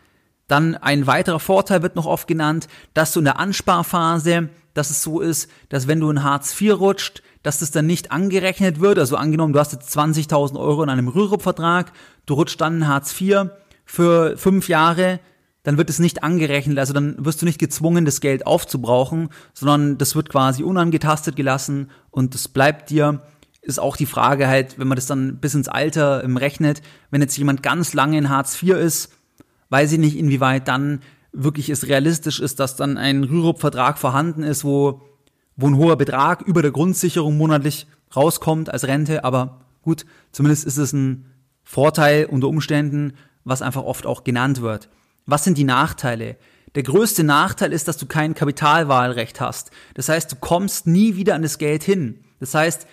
[0.48, 5.04] Dann ein weiterer Vorteil wird noch oft genannt, dass du in der Ansparphase, dass es
[5.04, 8.98] so ist, dass wenn du in Hartz IV rutscht, dass das dann nicht angerechnet wird.
[8.98, 11.92] Also angenommen, du hast jetzt 20.000 Euro in einem Rürup-Vertrag,
[12.26, 13.50] du rutscht dann in Hartz IV
[13.84, 15.20] für fünf Jahre,
[15.62, 19.96] dann wird es nicht angerechnet, also dann wirst du nicht gezwungen, das Geld aufzubrauchen, sondern
[19.96, 23.22] das wird quasi unangetastet gelassen und es bleibt dir.
[23.66, 27.20] Ist auch die Frage halt, wenn man das dann bis ins Alter ähm, rechnet, wenn
[27.20, 29.12] jetzt jemand ganz lange in Hartz IV ist,
[29.70, 31.00] weiß ich nicht, inwieweit dann
[31.32, 35.02] wirklich es realistisch ist, dass dann ein Rürup-Vertrag vorhanden ist, wo,
[35.56, 40.76] wo ein hoher Betrag über der Grundsicherung monatlich rauskommt als Rente, aber gut, zumindest ist
[40.76, 41.26] es ein
[41.64, 44.88] Vorteil unter Umständen, was einfach oft auch genannt wird.
[45.26, 46.36] Was sind die Nachteile?
[46.76, 49.72] Der größte Nachteil ist, dass du kein Kapitalwahlrecht hast.
[49.94, 52.20] Das heißt, du kommst nie wieder an das Geld hin.
[52.38, 52.86] Das heißt,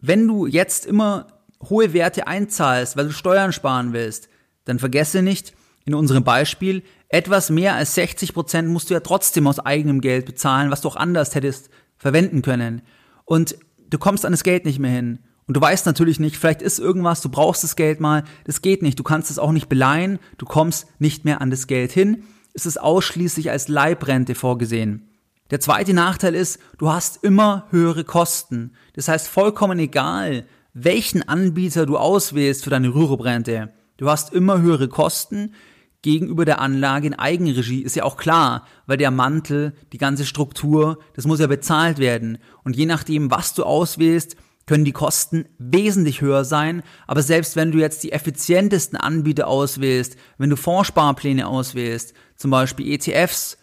[0.00, 1.26] wenn du jetzt immer
[1.68, 4.28] hohe Werte einzahlst, weil du Steuern sparen willst,
[4.64, 9.46] dann vergesse nicht, in unserem Beispiel, etwas mehr als 60 Prozent musst du ja trotzdem
[9.46, 12.82] aus eigenem Geld bezahlen, was du auch anders hättest verwenden können.
[13.24, 13.56] Und
[13.88, 15.20] du kommst an das Geld nicht mehr hin.
[15.46, 18.82] Und du weißt natürlich nicht, vielleicht ist irgendwas, du brauchst das Geld mal, das geht
[18.82, 22.24] nicht, du kannst es auch nicht beleihen, du kommst nicht mehr an das Geld hin,
[22.52, 25.08] es ist ausschließlich als Leibrente vorgesehen.
[25.50, 28.72] Der zweite Nachteil ist, du hast immer höhere Kosten.
[28.98, 34.88] Das heißt, vollkommen egal, welchen Anbieter du auswählst für deine Rüruprente, du hast immer höhere
[34.88, 35.54] Kosten
[36.02, 40.98] gegenüber der Anlage in Eigenregie, ist ja auch klar, weil der Mantel, die ganze Struktur,
[41.14, 42.38] das muss ja bezahlt werden.
[42.64, 44.34] Und je nachdem, was du auswählst,
[44.66, 46.82] können die Kosten wesentlich höher sein.
[47.06, 52.92] Aber selbst wenn du jetzt die effizientesten Anbieter auswählst, wenn du Fondssparpläne auswählst, zum Beispiel
[52.92, 53.57] ETFs,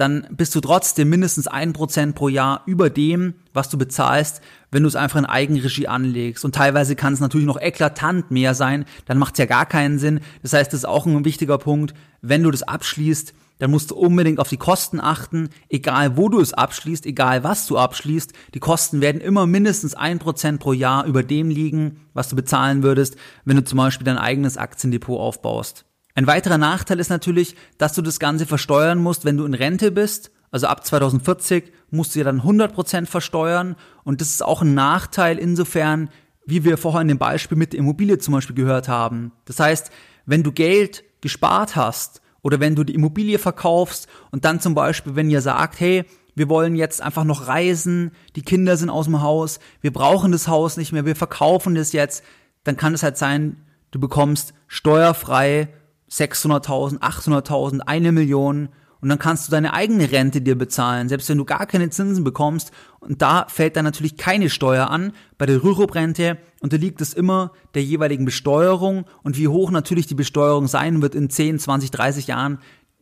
[0.00, 4.82] dann bist du trotzdem mindestens ein Prozent pro Jahr über dem, was du bezahlst, wenn
[4.82, 6.44] du es einfach in Eigenregie anlegst.
[6.44, 9.98] Und teilweise kann es natürlich noch eklatant mehr sein, dann macht es ja gar keinen
[9.98, 10.20] Sinn.
[10.42, 11.92] Das heißt, das ist auch ein wichtiger Punkt.
[12.22, 16.40] Wenn du das abschließt, dann musst du unbedingt auf die Kosten achten, egal wo du
[16.40, 18.32] es abschließt, egal was du abschließt.
[18.54, 22.82] Die Kosten werden immer mindestens ein Prozent pro Jahr über dem liegen, was du bezahlen
[22.82, 25.84] würdest, wenn du zum Beispiel dein eigenes Aktiendepot aufbaust.
[26.14, 29.90] Ein weiterer Nachteil ist natürlich, dass du das Ganze versteuern musst, wenn du in Rente
[29.90, 30.30] bist.
[30.50, 34.74] Also ab 2040 musst du ja dann 100 Prozent versteuern und das ist auch ein
[34.74, 36.10] Nachteil insofern,
[36.44, 39.32] wie wir vorher in dem Beispiel mit der Immobilie zum Beispiel gehört haben.
[39.44, 39.90] Das heißt,
[40.26, 45.14] wenn du Geld gespart hast oder wenn du die Immobilie verkaufst und dann zum Beispiel,
[45.14, 49.22] wenn ihr sagt, hey, wir wollen jetzt einfach noch reisen, die Kinder sind aus dem
[49.22, 52.24] Haus, wir brauchen das Haus nicht mehr, wir verkaufen das jetzt,
[52.64, 55.68] dann kann es halt sein, du bekommst steuerfrei
[56.10, 58.68] 600.000, 800.000, eine Million
[59.00, 62.22] und dann kannst du deine eigene Rente dir bezahlen, selbst wenn du gar keine Zinsen
[62.22, 62.70] bekommst.
[63.00, 65.12] Und da fällt dann natürlich keine Steuer an.
[65.38, 69.06] Bei der Rürup-Rente unterliegt es immer der jeweiligen Besteuerung.
[69.22, 72.58] Und wie hoch natürlich die Besteuerung sein wird in 10, 20, 30 Jahren,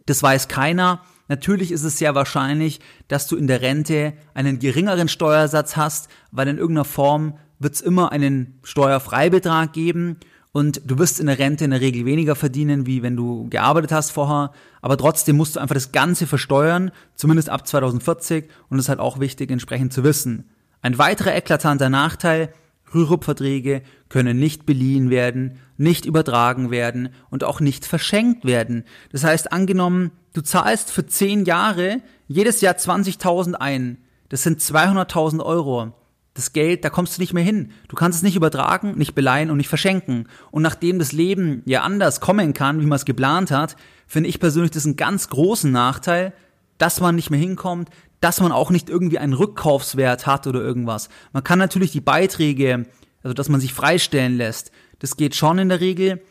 [0.07, 1.03] das weiß keiner.
[1.27, 6.49] Natürlich ist es sehr wahrscheinlich, dass du in der Rente einen geringeren Steuersatz hast, weil
[6.49, 10.17] in irgendeiner Form wird es immer einen Steuerfreibetrag geben
[10.53, 13.93] und du wirst in der Rente in der Regel weniger verdienen, wie wenn du gearbeitet
[13.93, 18.87] hast vorher, aber trotzdem musst du einfach das Ganze versteuern, zumindest ab 2040 und das
[18.87, 20.51] ist halt auch wichtig entsprechend zu wissen.
[20.81, 22.53] Ein weiterer eklatanter Nachteil,
[22.95, 28.85] Rürup-Verträge können nicht beliehen werden, nicht übertragen werden und auch nicht verschenkt werden.
[29.13, 35.45] Das heißt, angenommen, du zahlst für 10 Jahre jedes Jahr 20.000 ein, das sind 200.000
[35.45, 35.93] Euro
[36.39, 37.73] das Geld, da kommst du nicht mehr hin.
[37.89, 40.29] Du kannst es nicht übertragen, nicht beleihen und nicht verschenken.
[40.53, 44.39] Und nachdem das Leben ja anders kommen kann, wie man es geplant hat, finde ich
[44.39, 46.33] persönlich das einen ganz großen Nachteil,
[46.79, 51.09] dass man nicht mehr hinkommt, dass man auch nicht irgendwie einen Rückkaufswert hat oder irgendwas.
[51.33, 52.87] Man kann natürlich die Beiträge,
[53.23, 54.71] also dass man sich freistellen lässt,
[55.01, 56.23] das geht schon in der Regel.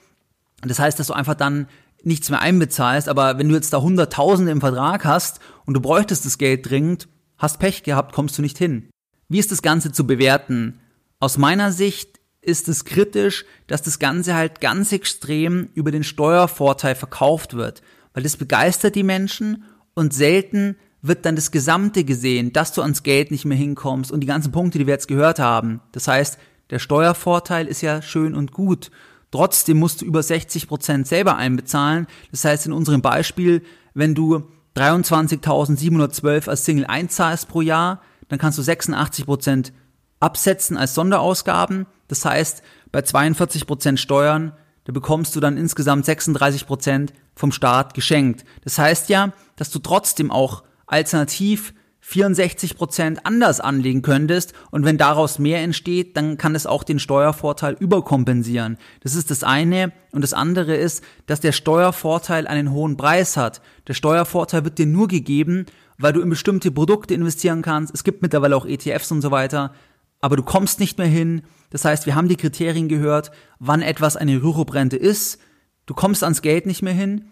[0.62, 1.68] Das heißt, dass du einfach dann
[2.04, 6.26] nichts mehr einbezahlst, aber wenn du jetzt da Hunderttausende im Vertrag hast und du bräuchtest
[6.26, 8.90] das Geld dringend, hast Pech gehabt, kommst du nicht hin.
[9.30, 10.80] Wie ist das Ganze zu bewerten?
[11.20, 16.96] Aus meiner Sicht ist es kritisch, dass das Ganze halt ganz extrem über den Steuervorteil
[16.96, 17.82] verkauft wird,
[18.14, 19.64] weil das begeistert die Menschen
[19.94, 24.22] und selten wird dann das Gesamte gesehen, dass du ans Geld nicht mehr hinkommst und
[24.22, 25.82] die ganzen Punkte, die wir jetzt gehört haben.
[25.92, 26.38] Das heißt,
[26.70, 28.92] der Steuervorteil ist ja schön und gut.
[29.32, 32.08] Trotzdem musst du über 60 Prozent selber einbezahlen.
[32.32, 33.62] Das heißt, in unserem Beispiel,
[33.94, 39.74] wenn du 23.712 als Single einzahlst pro Jahr, dann kannst du 86 Prozent
[40.20, 41.86] absetzen als Sonderausgaben.
[42.08, 44.54] Das heißt, bei 42 Prozent Steuern,
[44.86, 48.46] da bekommst du dann insgesamt 36 Prozent vom Staat geschenkt.
[48.64, 51.74] Das heißt ja, dass du trotzdem auch alternativ
[52.08, 57.00] 64 Prozent anders anlegen könntest und wenn daraus mehr entsteht, dann kann es auch den
[57.00, 58.78] Steuervorteil überkompensieren.
[59.04, 63.62] Das ist das eine und das andere ist, dass der Steuervorteil einen hohen Preis hat.
[63.90, 65.66] Der Steuervorteil wird dir nur gegeben,
[65.98, 67.94] weil du in bestimmte Produkte investieren kannst.
[67.94, 69.74] Es gibt mittlerweile auch ETFs und so weiter,
[70.20, 71.44] aber du kommst nicht mehr hin.
[71.70, 75.40] Das heißt, wir haben die Kriterien gehört, wann etwas eine Rürup-Rente ist.
[75.86, 77.26] Du kommst ans Geld nicht mehr hin.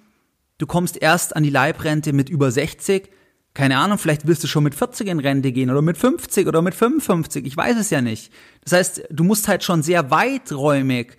[0.58, 3.10] Du kommst erst an die Leibrente mit über 60
[3.56, 6.62] keine Ahnung, vielleicht wirst du schon mit 40 in Rente gehen oder mit 50 oder
[6.62, 8.32] mit 55, ich weiß es ja nicht.
[8.65, 11.15] Das heißt, du musst halt schon sehr weiträumig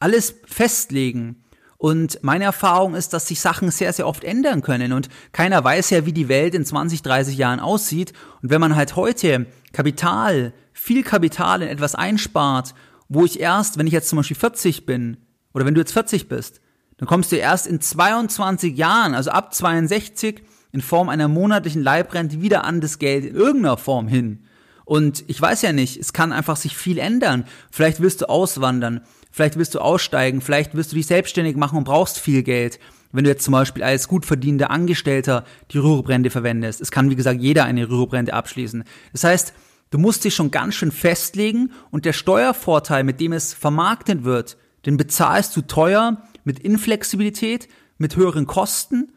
[0.00, 1.44] alles festlegen.
[1.86, 5.90] Und meine Erfahrung ist, dass sich Sachen sehr, sehr oft ändern können und keiner weiß
[5.90, 8.12] ja, wie die Welt in 20, 30 Jahren aussieht.
[8.42, 12.74] Und wenn man halt heute Kapital, viel Kapital in etwas einspart,
[13.08, 15.18] wo ich erst, wenn ich jetzt zum Beispiel 40 bin,
[15.54, 16.60] oder wenn du jetzt 40 bist,
[16.96, 22.42] dann kommst du erst in 22 Jahren, also ab 62, in Form einer monatlichen Leibrente
[22.42, 24.42] wieder an das Geld in irgendeiner Form hin.
[24.84, 27.44] Und ich weiß ja nicht, es kann einfach sich viel ändern.
[27.70, 29.02] Vielleicht wirst du auswandern,
[29.36, 32.80] vielleicht wirst du aussteigen, vielleicht wirst du dich selbstständig machen und brauchst viel Geld.
[33.12, 36.80] Wenn du jetzt zum Beispiel als gut verdienender Angestellter die Rüruprente verwendest.
[36.80, 38.84] Es kann, wie gesagt, jeder eine Rüruprente abschließen.
[39.12, 39.52] Das heißt,
[39.90, 44.56] du musst dich schon ganz schön festlegen und der Steuervorteil, mit dem es vermarktet wird,
[44.86, 47.68] den bezahlst du teuer mit Inflexibilität,
[47.98, 49.12] mit höheren Kosten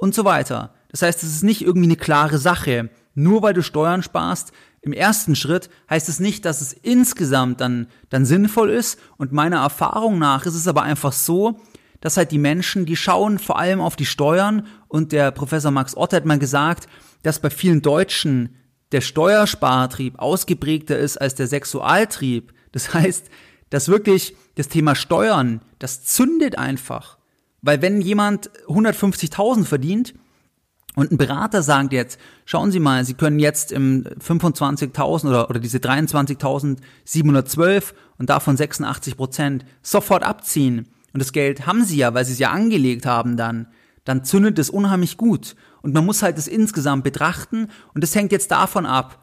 [0.00, 0.72] und so weiter.
[0.88, 2.88] Das heißt, es ist nicht irgendwie eine klare Sache.
[3.14, 7.86] Nur weil du Steuern sparst, im ersten Schritt heißt es nicht, dass es insgesamt dann,
[8.10, 8.98] dann sinnvoll ist.
[9.16, 11.60] Und meiner Erfahrung nach ist es aber einfach so,
[12.00, 15.96] dass halt die Menschen, die schauen vor allem auf die Steuern und der Professor Max
[15.96, 16.88] Ott hat mal gesagt,
[17.22, 18.56] dass bei vielen Deutschen
[18.90, 22.52] der Steuerspartrieb ausgeprägter ist als der Sexualtrieb.
[22.72, 23.30] Das heißt,
[23.70, 27.18] dass wirklich das Thema Steuern, das zündet einfach.
[27.62, 30.14] Weil wenn jemand 150.000 verdient,
[30.94, 35.58] und ein Berater sagt jetzt, schauen Sie mal, Sie können jetzt im 25.000 oder, oder
[35.58, 40.88] diese 23.712 und davon 86 Prozent sofort abziehen.
[41.14, 43.68] Und das Geld haben Sie ja, weil Sie es ja angelegt haben dann.
[44.04, 45.54] Dann zündet es unheimlich gut.
[45.80, 47.68] Und man muss halt das insgesamt betrachten.
[47.94, 49.18] Und das hängt jetzt davon ab,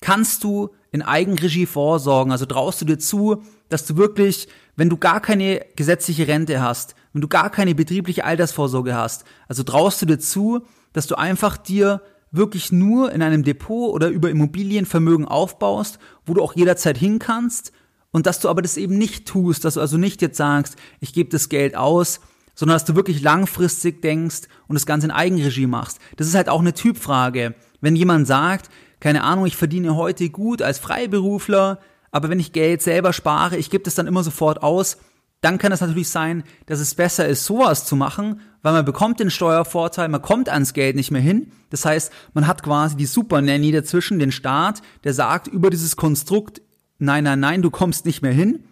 [0.00, 2.32] kannst du in Eigenregie vorsorgen?
[2.32, 6.94] Also traust du dir zu, dass du wirklich, wenn du gar keine gesetzliche Rente hast,
[7.12, 11.58] wenn du gar keine betriebliche Altersvorsorge hast, also traust du dir zu, dass du einfach
[11.58, 17.18] dir wirklich nur in einem Depot oder über Immobilienvermögen aufbaust, wo du auch jederzeit hin
[17.18, 17.72] kannst
[18.10, 21.12] und dass du aber das eben nicht tust, dass du also nicht jetzt sagst, ich
[21.12, 22.20] gebe das Geld aus,
[22.54, 25.98] sondern dass du wirklich langfristig denkst und das Ganze in Eigenregie machst.
[26.16, 27.54] Das ist halt auch eine Typfrage.
[27.80, 31.80] Wenn jemand sagt, keine Ahnung, ich verdiene heute gut als Freiberufler,
[32.10, 34.98] aber wenn ich Geld selber spare, ich gebe das dann immer sofort aus,
[35.44, 39.20] dann kann es natürlich sein, dass es besser ist, sowas zu machen, weil man bekommt
[39.20, 41.52] den Steuervorteil, man kommt ans Geld nicht mehr hin.
[41.68, 45.96] Das heißt, man hat quasi die Super Nanny dazwischen, den Staat, der sagt über dieses
[45.96, 46.62] Konstrukt,
[46.98, 48.64] nein, nein, nein, du kommst nicht mehr hin.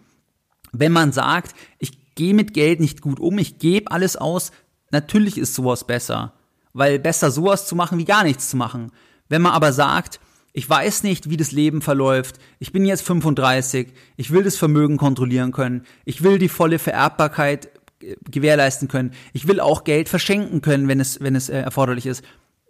[0.71, 4.51] Wenn man sagt, ich gehe mit Geld nicht gut um, ich gebe alles aus,
[4.89, 6.33] natürlich ist sowas besser.
[6.73, 8.91] Weil besser sowas zu machen, wie gar nichts zu machen.
[9.29, 10.19] Wenn man aber sagt,
[10.53, 12.37] ich weiß nicht, wie das Leben verläuft.
[12.59, 13.91] Ich bin jetzt 35.
[14.17, 15.83] Ich will das Vermögen kontrollieren können.
[16.05, 17.69] Ich will die volle Vererbbarkeit
[18.01, 19.11] äh, gewährleisten können.
[19.33, 22.23] Ich will auch Geld verschenken können, wenn es, wenn es äh, erforderlich ist.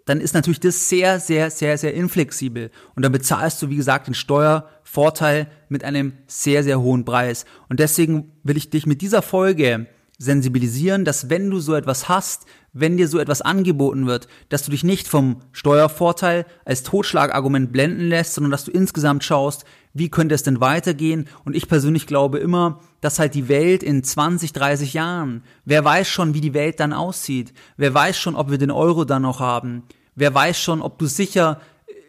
[0.06, 2.72] Dann ist natürlich das sehr, sehr, sehr, sehr inflexibel.
[2.96, 7.46] Und dann bezahlst du, wie gesagt, den Steuervorteil mit einem sehr, sehr hohen Preis.
[7.68, 12.46] Und deswegen will ich dich mit dieser Folge sensibilisieren, dass wenn du so etwas hast,
[12.74, 18.10] wenn dir so etwas angeboten wird, dass du dich nicht vom Steuervorteil als Totschlagargument blenden
[18.10, 21.28] lässt, sondern dass du insgesamt schaust, wie könnte es denn weitergehen?
[21.46, 26.08] Und ich persönlich glaube immer, dass halt die Welt in 20, 30 Jahren, wer weiß
[26.08, 27.54] schon, wie die Welt dann aussieht?
[27.78, 29.84] Wer weiß schon, ob wir den Euro dann noch haben?
[30.16, 31.62] Wer weiß schon, ob du sicher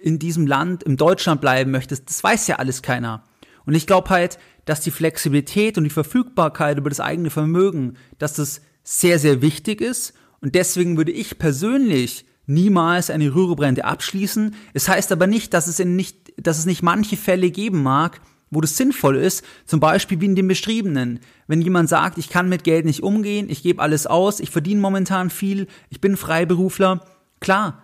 [0.02, 2.08] in diesem Land, in Deutschland bleiben möchtest?
[2.08, 3.22] Das weiß ja alles keiner.
[3.66, 8.34] Und ich glaube halt, dass die Flexibilität und die Verfügbarkeit über das eigene Vermögen, dass
[8.34, 10.14] das sehr, sehr wichtig ist.
[10.44, 14.54] Und deswegen würde ich persönlich niemals eine Rüruprente abschließen.
[14.74, 18.20] Es heißt aber nicht, dass es, in nicht, dass es nicht manche Fälle geben mag,
[18.50, 21.20] wo das sinnvoll ist, zum Beispiel wie in dem beschriebenen.
[21.46, 24.82] Wenn jemand sagt, ich kann mit Geld nicht umgehen, ich gebe alles aus, ich verdiene
[24.82, 27.00] momentan viel, ich bin Freiberufler,
[27.40, 27.82] klar,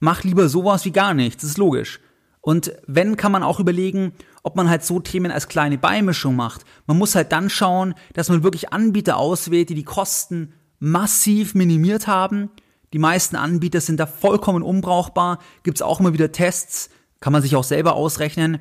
[0.00, 2.00] mach lieber sowas wie gar nichts, das ist logisch.
[2.40, 6.64] Und wenn, kann man auch überlegen, ob man halt so Themen als kleine Beimischung macht.
[6.88, 12.06] Man muss halt dann schauen, dass man wirklich Anbieter auswählt, die die Kosten massiv minimiert
[12.08, 12.50] haben.
[12.92, 15.38] Die meisten Anbieter sind da vollkommen unbrauchbar.
[15.62, 16.90] Gibt's auch immer wieder Tests,
[17.20, 18.58] kann man sich auch selber ausrechnen,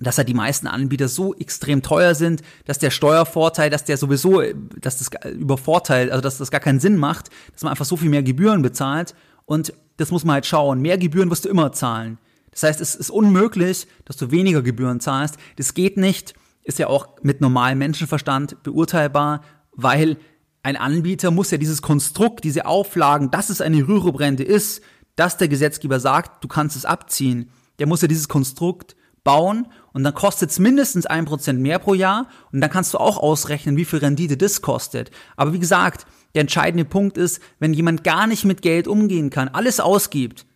[0.00, 4.42] dass halt die meisten Anbieter so extrem teuer sind, dass der Steuervorteil, dass der sowieso,
[4.80, 8.08] dass das übervorteilt, also dass das gar keinen Sinn macht, dass man einfach so viel
[8.08, 10.80] mehr Gebühren bezahlt und das muss man halt schauen.
[10.80, 12.18] Mehr Gebühren wirst du immer zahlen.
[12.50, 15.36] Das heißt, es ist unmöglich, dass du weniger Gebühren zahlst.
[15.56, 20.16] Das geht nicht, ist ja auch mit normalem Menschenverstand beurteilbar, weil
[20.62, 24.82] ein Anbieter muss ja dieses Konstrukt, diese Auflagen, dass es eine Rüruprente ist,
[25.16, 27.50] dass der Gesetzgeber sagt, du kannst es abziehen.
[27.78, 31.94] Der muss ja dieses Konstrukt bauen und dann kostet es mindestens ein Prozent mehr pro
[31.94, 35.10] Jahr und dann kannst du auch ausrechnen, wie viel Rendite das kostet.
[35.36, 39.48] Aber wie gesagt, der entscheidende Punkt ist, wenn jemand gar nicht mit Geld umgehen kann,
[39.48, 40.46] alles ausgibt,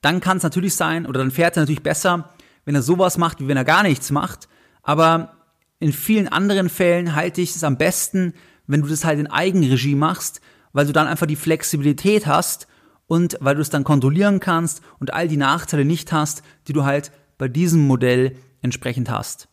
[0.00, 2.30] dann kann es natürlich sein, oder dann fährt er natürlich besser,
[2.64, 4.48] wenn er sowas macht, wie wenn er gar nichts macht.
[4.82, 5.32] Aber
[5.80, 8.34] in vielen anderen Fällen halte ich es am besten,
[8.68, 10.40] wenn du das halt in Eigenregie machst,
[10.72, 12.68] weil du dann einfach die Flexibilität hast
[13.08, 16.84] und weil du es dann kontrollieren kannst und all die Nachteile nicht hast, die du
[16.84, 19.48] halt bei diesem Modell entsprechend hast.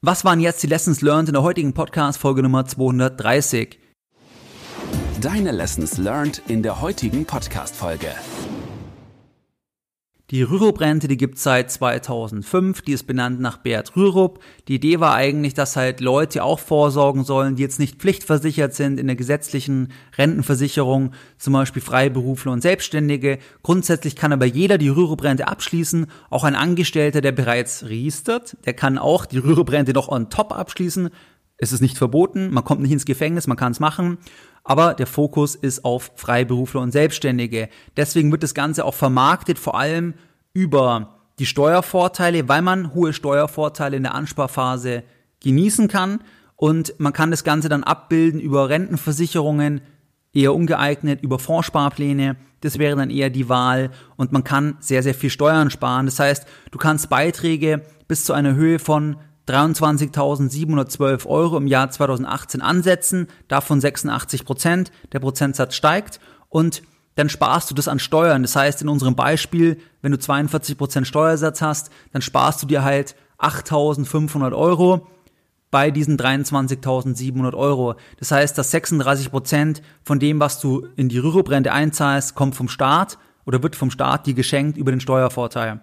[0.00, 3.78] Was waren jetzt die Lessons learned in der heutigen Podcast Folge Nummer 230?
[5.20, 8.08] Deine Lessons learned in der heutigen Podcast Folge.
[10.30, 14.38] Die Rürup-Rente, die gibt's seit 2005, die ist benannt nach Bert Rürup.
[14.68, 19.00] Die Idee war eigentlich, dass halt Leute auch vorsorgen sollen, die jetzt nicht pflichtversichert sind
[19.00, 23.38] in der gesetzlichen Rentenversicherung, zum Beispiel Freiberufler und Selbstständige.
[23.64, 28.98] Grundsätzlich kann aber jeder die Rürup-Rente abschließen, auch ein Angestellter, der bereits registert, der kann
[28.98, 31.10] auch die Rürup-Rente noch on top abschließen.
[31.56, 34.18] Es ist nicht verboten, man kommt nicht ins Gefängnis, man kann es machen
[34.64, 37.68] aber der Fokus ist auf Freiberufler und Selbstständige.
[37.96, 40.14] Deswegen wird das Ganze auch vermarktet, vor allem
[40.52, 45.02] über die Steuervorteile, weil man hohe Steuervorteile in der Ansparphase
[45.42, 46.20] genießen kann
[46.56, 49.80] und man kann das Ganze dann abbilden über Rentenversicherungen,
[50.32, 55.14] eher ungeeignet, über Fondssparpläne, das wäre dann eher die Wahl und man kann sehr, sehr
[55.14, 56.06] viel Steuern sparen.
[56.06, 59.16] Das heißt, du kannst Beiträge bis zu einer Höhe von
[59.48, 66.82] 23.712 Euro im Jahr 2018 ansetzen, davon 86 Prozent, der Prozentsatz steigt und
[67.16, 68.42] dann sparst du das an Steuern.
[68.42, 72.84] Das heißt, in unserem Beispiel, wenn du 42 Prozent Steuersatz hast, dann sparst du dir
[72.84, 75.06] halt 8.500 Euro
[75.70, 77.94] bei diesen 23.700 Euro.
[78.18, 82.68] Das heißt, dass 36 Prozent von dem, was du in die Rüruprente einzahlst, kommt vom
[82.68, 85.80] Staat oder wird vom Staat dir geschenkt über den Steuervorteil.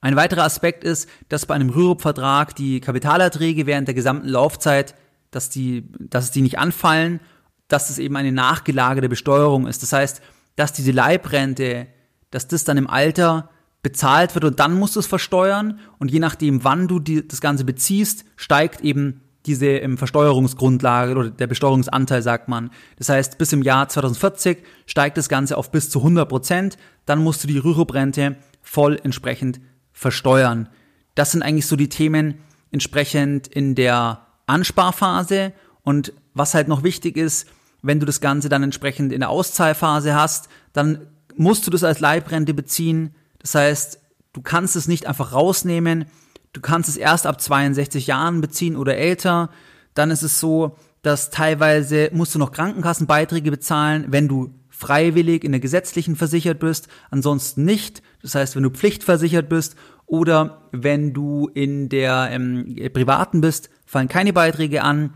[0.00, 4.94] Ein weiterer Aspekt ist, dass bei einem Rürup-Vertrag die Kapitalerträge während der gesamten Laufzeit,
[5.30, 7.20] dass die, dass die nicht anfallen,
[7.68, 9.82] dass es eben eine nachgelagerte Besteuerung ist.
[9.82, 10.22] Das heißt,
[10.56, 11.86] dass diese Leibrente,
[12.30, 13.50] dass das dann im Alter
[13.82, 17.40] bezahlt wird und dann musst du es versteuern und je nachdem, wann du die, das
[17.40, 22.70] Ganze beziehst, steigt eben diese ähm, Versteuerungsgrundlage oder der Besteuerungsanteil, sagt man.
[22.98, 26.76] Das heißt, bis im Jahr 2040 steigt das Ganze auf bis zu 100 Prozent.
[27.06, 29.60] Dann musst du die Rürup-Rente voll entsprechend
[30.00, 30.70] versteuern.
[31.14, 32.38] Das sind eigentlich so die Themen
[32.70, 37.46] entsprechend in der Ansparphase und was halt noch wichtig ist,
[37.82, 42.00] wenn du das Ganze dann entsprechend in der Auszahlphase hast, dann musst du das als
[42.00, 43.14] Leibrente beziehen.
[43.40, 44.00] Das heißt,
[44.32, 46.06] du kannst es nicht einfach rausnehmen.
[46.54, 49.50] Du kannst es erst ab 62 Jahren beziehen oder älter.
[49.92, 55.52] Dann ist es so, dass teilweise musst du noch Krankenkassenbeiträge bezahlen, wenn du freiwillig in
[55.52, 58.02] der gesetzlichen versichert bist, ansonsten nicht.
[58.22, 64.08] Das heißt, wenn du pflichtversichert bist oder wenn du in der ähm, privaten bist, fallen
[64.08, 65.12] keine Beiträge an.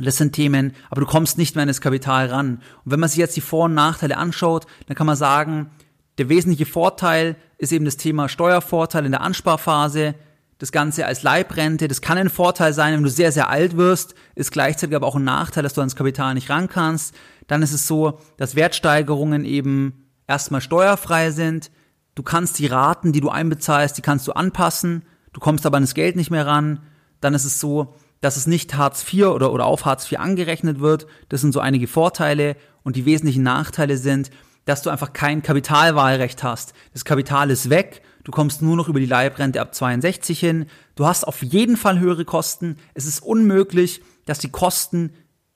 [0.00, 2.60] Das sind Themen, aber du kommst nicht mehr an das Kapital ran.
[2.84, 5.70] Und wenn man sich jetzt die Vor- und Nachteile anschaut, dann kann man sagen,
[6.18, 10.14] der wesentliche Vorteil ist eben das Thema Steuervorteil in der Ansparphase,
[10.58, 11.88] das Ganze als Leibrente.
[11.88, 15.16] Das kann ein Vorteil sein, wenn du sehr, sehr alt wirst, ist gleichzeitig aber auch
[15.16, 17.14] ein Nachteil, dass du ans Kapital nicht ran kannst.
[17.52, 21.70] Dann ist es so, dass Wertsteigerungen eben erstmal steuerfrei sind.
[22.14, 25.04] Du kannst die Raten, die du einbezahlst, die kannst du anpassen.
[25.34, 26.80] Du kommst aber an das Geld nicht mehr ran.
[27.20, 30.80] Dann ist es so, dass es nicht Hartz IV oder, oder auf Hartz IV angerechnet
[30.80, 31.06] wird.
[31.28, 32.56] Das sind so einige Vorteile.
[32.84, 34.30] Und die wesentlichen Nachteile sind,
[34.64, 36.72] dass du einfach kein Kapitalwahlrecht hast.
[36.94, 40.66] Das Kapital ist weg Du kommst nur noch über die Leibrente ab 62 hin.
[40.94, 42.76] Du hast auf jeden Fall höhere Kosten.
[42.94, 45.12] Es ist unmöglich, dass die Kosten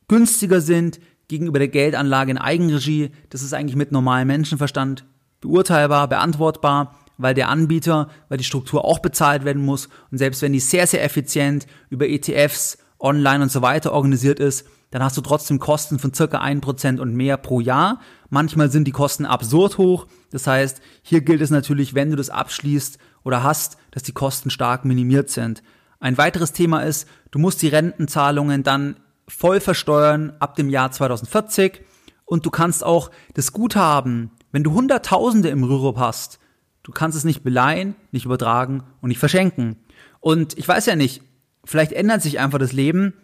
[0.09, 3.11] günstiger sind gegenüber der Geldanlage in Eigenregie.
[3.31, 5.05] Das ist eigentlich mit normalem Menschenverstand
[5.41, 9.89] beurteilbar, beantwortbar, weil der Anbieter, weil die Struktur auch bezahlt werden muss.
[10.11, 14.67] Und selbst wenn die sehr, sehr effizient über ETFs, online und so weiter organisiert ist,
[14.91, 18.01] dann hast du trotzdem Kosten von circa 1% und mehr pro Jahr.
[18.31, 20.07] Manchmal sind die Kosten absurd hoch.
[20.31, 24.51] Das heißt, hier gilt es natürlich, wenn du das abschließt oder hast, dass die Kosten
[24.51, 25.63] stark minimiert sind.
[25.99, 28.97] Ein weiteres Thema ist, du musst die Rentenzahlungen dann
[29.29, 31.83] voll versteuern ab dem Jahr 2040
[32.25, 36.39] und du kannst auch das Guthaben, wenn du Hunderttausende im Rürup hast,
[36.83, 39.77] du kannst es nicht beleihen, nicht übertragen und nicht verschenken.
[40.21, 41.23] Und ich weiß ja nicht,
[41.65, 43.15] vielleicht ändert sich einfach das Leben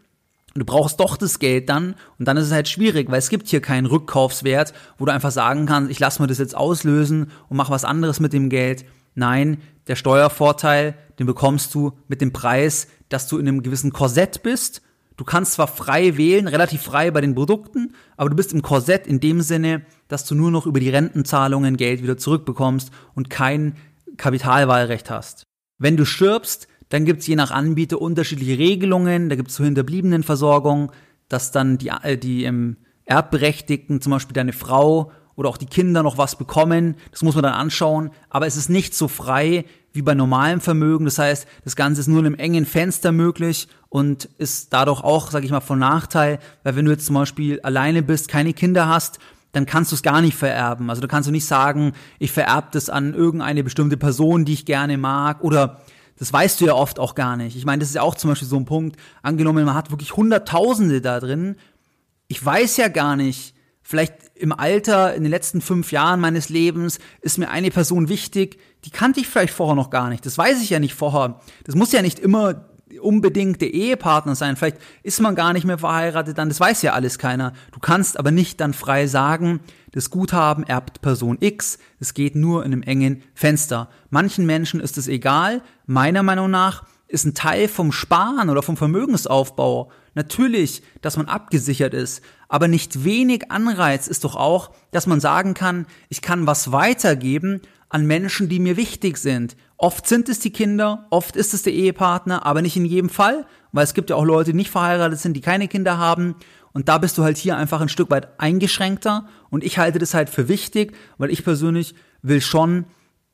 [0.54, 3.48] du brauchst doch das Geld dann und dann ist es halt schwierig, weil es gibt
[3.48, 7.56] hier keinen Rückkaufswert, wo du einfach sagen kannst, ich lasse mir das jetzt auslösen und
[7.56, 8.84] mach was anderes mit dem Geld.
[9.14, 14.42] Nein, der Steuervorteil, den bekommst du mit dem Preis, dass du in einem gewissen Korsett
[14.42, 14.82] bist.
[15.16, 19.06] Du kannst zwar frei wählen, relativ frei bei den Produkten, aber du bist im Korsett
[19.06, 23.76] in dem Sinne, dass du nur noch über die Rentenzahlungen Geld wieder zurückbekommst und kein
[24.16, 25.44] Kapitalwahlrecht hast.
[25.78, 29.28] Wenn du stirbst, dann gibt's je nach Anbieter unterschiedliche Regelungen.
[29.28, 30.92] Da gibt's zur Hinterbliebenenversorgung,
[31.28, 36.02] dass dann die, äh, die ähm, Erbberechtigten, zum Beispiel deine Frau oder auch die Kinder
[36.02, 36.96] noch was bekommen.
[37.10, 38.10] Das muss man dann anschauen.
[38.28, 41.04] Aber es ist nicht so frei wie bei normalem Vermögen.
[41.04, 45.30] Das heißt, das Ganze ist nur in einem engen Fenster möglich und ist dadurch auch,
[45.30, 46.38] sage ich mal, von Nachteil.
[46.62, 49.18] Weil wenn du jetzt zum Beispiel alleine bist, keine Kinder hast,
[49.52, 50.88] dann kannst du es gar nicht vererben.
[50.88, 54.64] Also du kannst du nicht sagen, ich vererbe das an irgendeine bestimmte Person, die ich
[54.64, 55.82] gerne mag oder
[56.18, 57.56] das weißt du ja oft auch gar nicht.
[57.56, 58.96] Ich meine, das ist ja auch zum Beispiel so ein Punkt.
[59.22, 61.56] Angenommen, man hat wirklich Hunderttausende da drin.
[62.28, 66.98] Ich weiß ja gar nicht, vielleicht im Alter, in den letzten fünf Jahren meines Lebens,
[67.20, 70.26] ist mir eine Person wichtig, die kannte ich vielleicht vorher noch gar nicht.
[70.26, 71.40] Das weiß ich ja nicht vorher.
[71.62, 72.66] Das muss ja nicht immer
[73.00, 74.56] unbedingt der Ehepartner sein.
[74.56, 77.52] Vielleicht ist man gar nicht mehr verheiratet, dann das weiß ja alles keiner.
[77.70, 79.60] Du kannst aber nicht dann frei sagen,
[79.92, 81.78] das Guthaben erbt Person X.
[82.00, 83.88] Es geht nur in einem engen Fenster.
[84.10, 85.62] Manchen Menschen ist es egal.
[85.86, 91.94] Meiner Meinung nach ist ein Teil vom Sparen oder vom Vermögensaufbau natürlich, dass man abgesichert
[91.94, 92.22] ist.
[92.48, 97.62] Aber nicht wenig Anreiz ist doch auch, dass man sagen kann, ich kann was weitergeben
[97.88, 99.56] an Menschen, die mir wichtig sind.
[99.76, 103.46] Oft sind es die Kinder, oft ist es der Ehepartner, aber nicht in jedem Fall,
[103.72, 106.36] weil es gibt ja auch Leute, die nicht verheiratet sind, die keine Kinder haben.
[106.72, 109.26] Und da bist du halt hier einfach ein Stück weit eingeschränkter.
[109.50, 112.86] Und ich halte das halt für wichtig, weil ich persönlich will schon,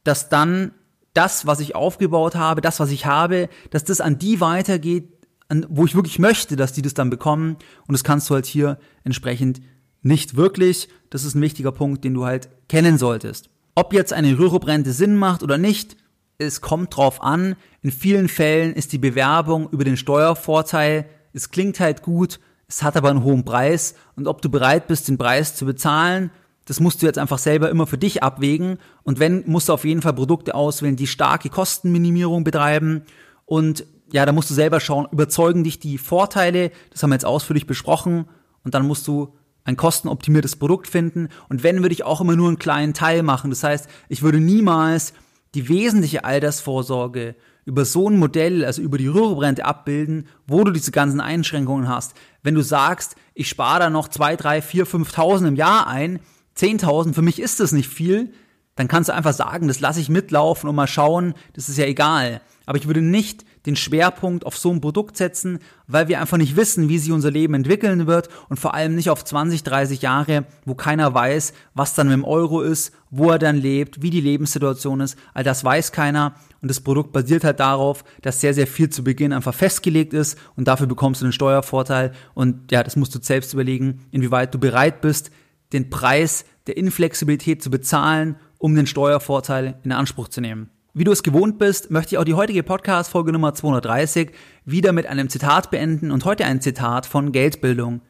[0.02, 0.72] dass dann
[1.14, 5.17] das, was ich aufgebaut habe, das, was ich habe, dass das an die weitergeht,
[5.48, 7.56] an, wo ich wirklich möchte, dass die das dann bekommen.
[7.86, 9.60] Und das kannst du halt hier entsprechend
[10.02, 10.88] nicht wirklich.
[11.10, 13.50] Das ist ein wichtiger Punkt, den du halt kennen solltest.
[13.74, 15.96] Ob jetzt eine Rürup-Rente Sinn macht oder nicht,
[16.38, 17.56] es kommt drauf an.
[17.82, 22.96] In vielen Fällen ist die Bewerbung über den Steuervorteil, es klingt halt gut, es hat
[22.96, 26.30] aber einen hohen Preis und ob du bereit bist, den Preis zu bezahlen,
[26.68, 28.76] das musst du jetzt einfach selber immer für dich abwägen.
[29.02, 33.04] Und wenn, musst du auf jeden Fall Produkte auswählen, die starke Kostenminimierung betreiben.
[33.46, 37.24] Und ja, da musst du selber schauen, überzeugen dich die Vorteile, das haben wir jetzt
[37.24, 38.26] ausführlich besprochen.
[38.64, 39.34] Und dann musst du
[39.64, 41.28] ein kostenoptimiertes Produkt finden.
[41.48, 43.50] Und wenn, würde ich auch immer nur einen kleinen Teil machen.
[43.50, 45.12] Das heißt, ich würde niemals
[45.54, 47.34] die wesentliche Altersvorsorge
[47.64, 52.14] über so ein Modell, also über die Rüruprente abbilden, wo du diese ganzen Einschränkungen hast.
[52.42, 56.20] Wenn du sagst, ich spare da noch zwei, drei, vier, 5.000 im Jahr ein,
[56.56, 58.32] 10.000, für mich ist das nicht viel,
[58.74, 61.84] dann kannst du einfach sagen, das lasse ich mitlaufen und mal schauen, das ist ja
[61.84, 62.40] egal.
[62.64, 66.56] Aber ich würde nicht den Schwerpunkt auf so ein Produkt setzen, weil wir einfach nicht
[66.56, 70.44] wissen, wie sich unser Leben entwickeln wird und vor allem nicht auf 20, 30 Jahre,
[70.64, 74.20] wo keiner weiß, was dann mit dem Euro ist, wo er dann lebt, wie die
[74.20, 75.16] Lebenssituation ist.
[75.34, 79.04] All das weiß keiner und das Produkt basiert halt darauf, dass sehr, sehr viel zu
[79.04, 83.18] Beginn einfach festgelegt ist und dafür bekommst du einen Steuervorteil und ja, das musst du
[83.20, 85.30] selbst überlegen, inwieweit du bereit bist,
[85.72, 90.70] den Preis der Inflexibilität zu bezahlen, um den Steuervorteil in Anspruch zu nehmen.
[90.98, 94.32] Wie du es gewohnt bist, möchte ich auch die heutige Podcast-Folge Nummer 230
[94.64, 98.00] wieder mit einem Zitat beenden und heute ein Zitat von Geldbildung.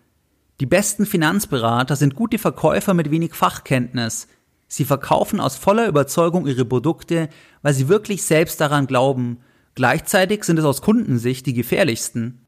[0.58, 4.26] Die besten Finanzberater sind gute Verkäufer mit wenig Fachkenntnis.
[4.68, 7.28] Sie verkaufen aus voller Überzeugung ihre Produkte,
[7.60, 9.40] weil sie wirklich selbst daran glauben.
[9.74, 12.47] Gleichzeitig sind es aus Kundensicht die gefährlichsten.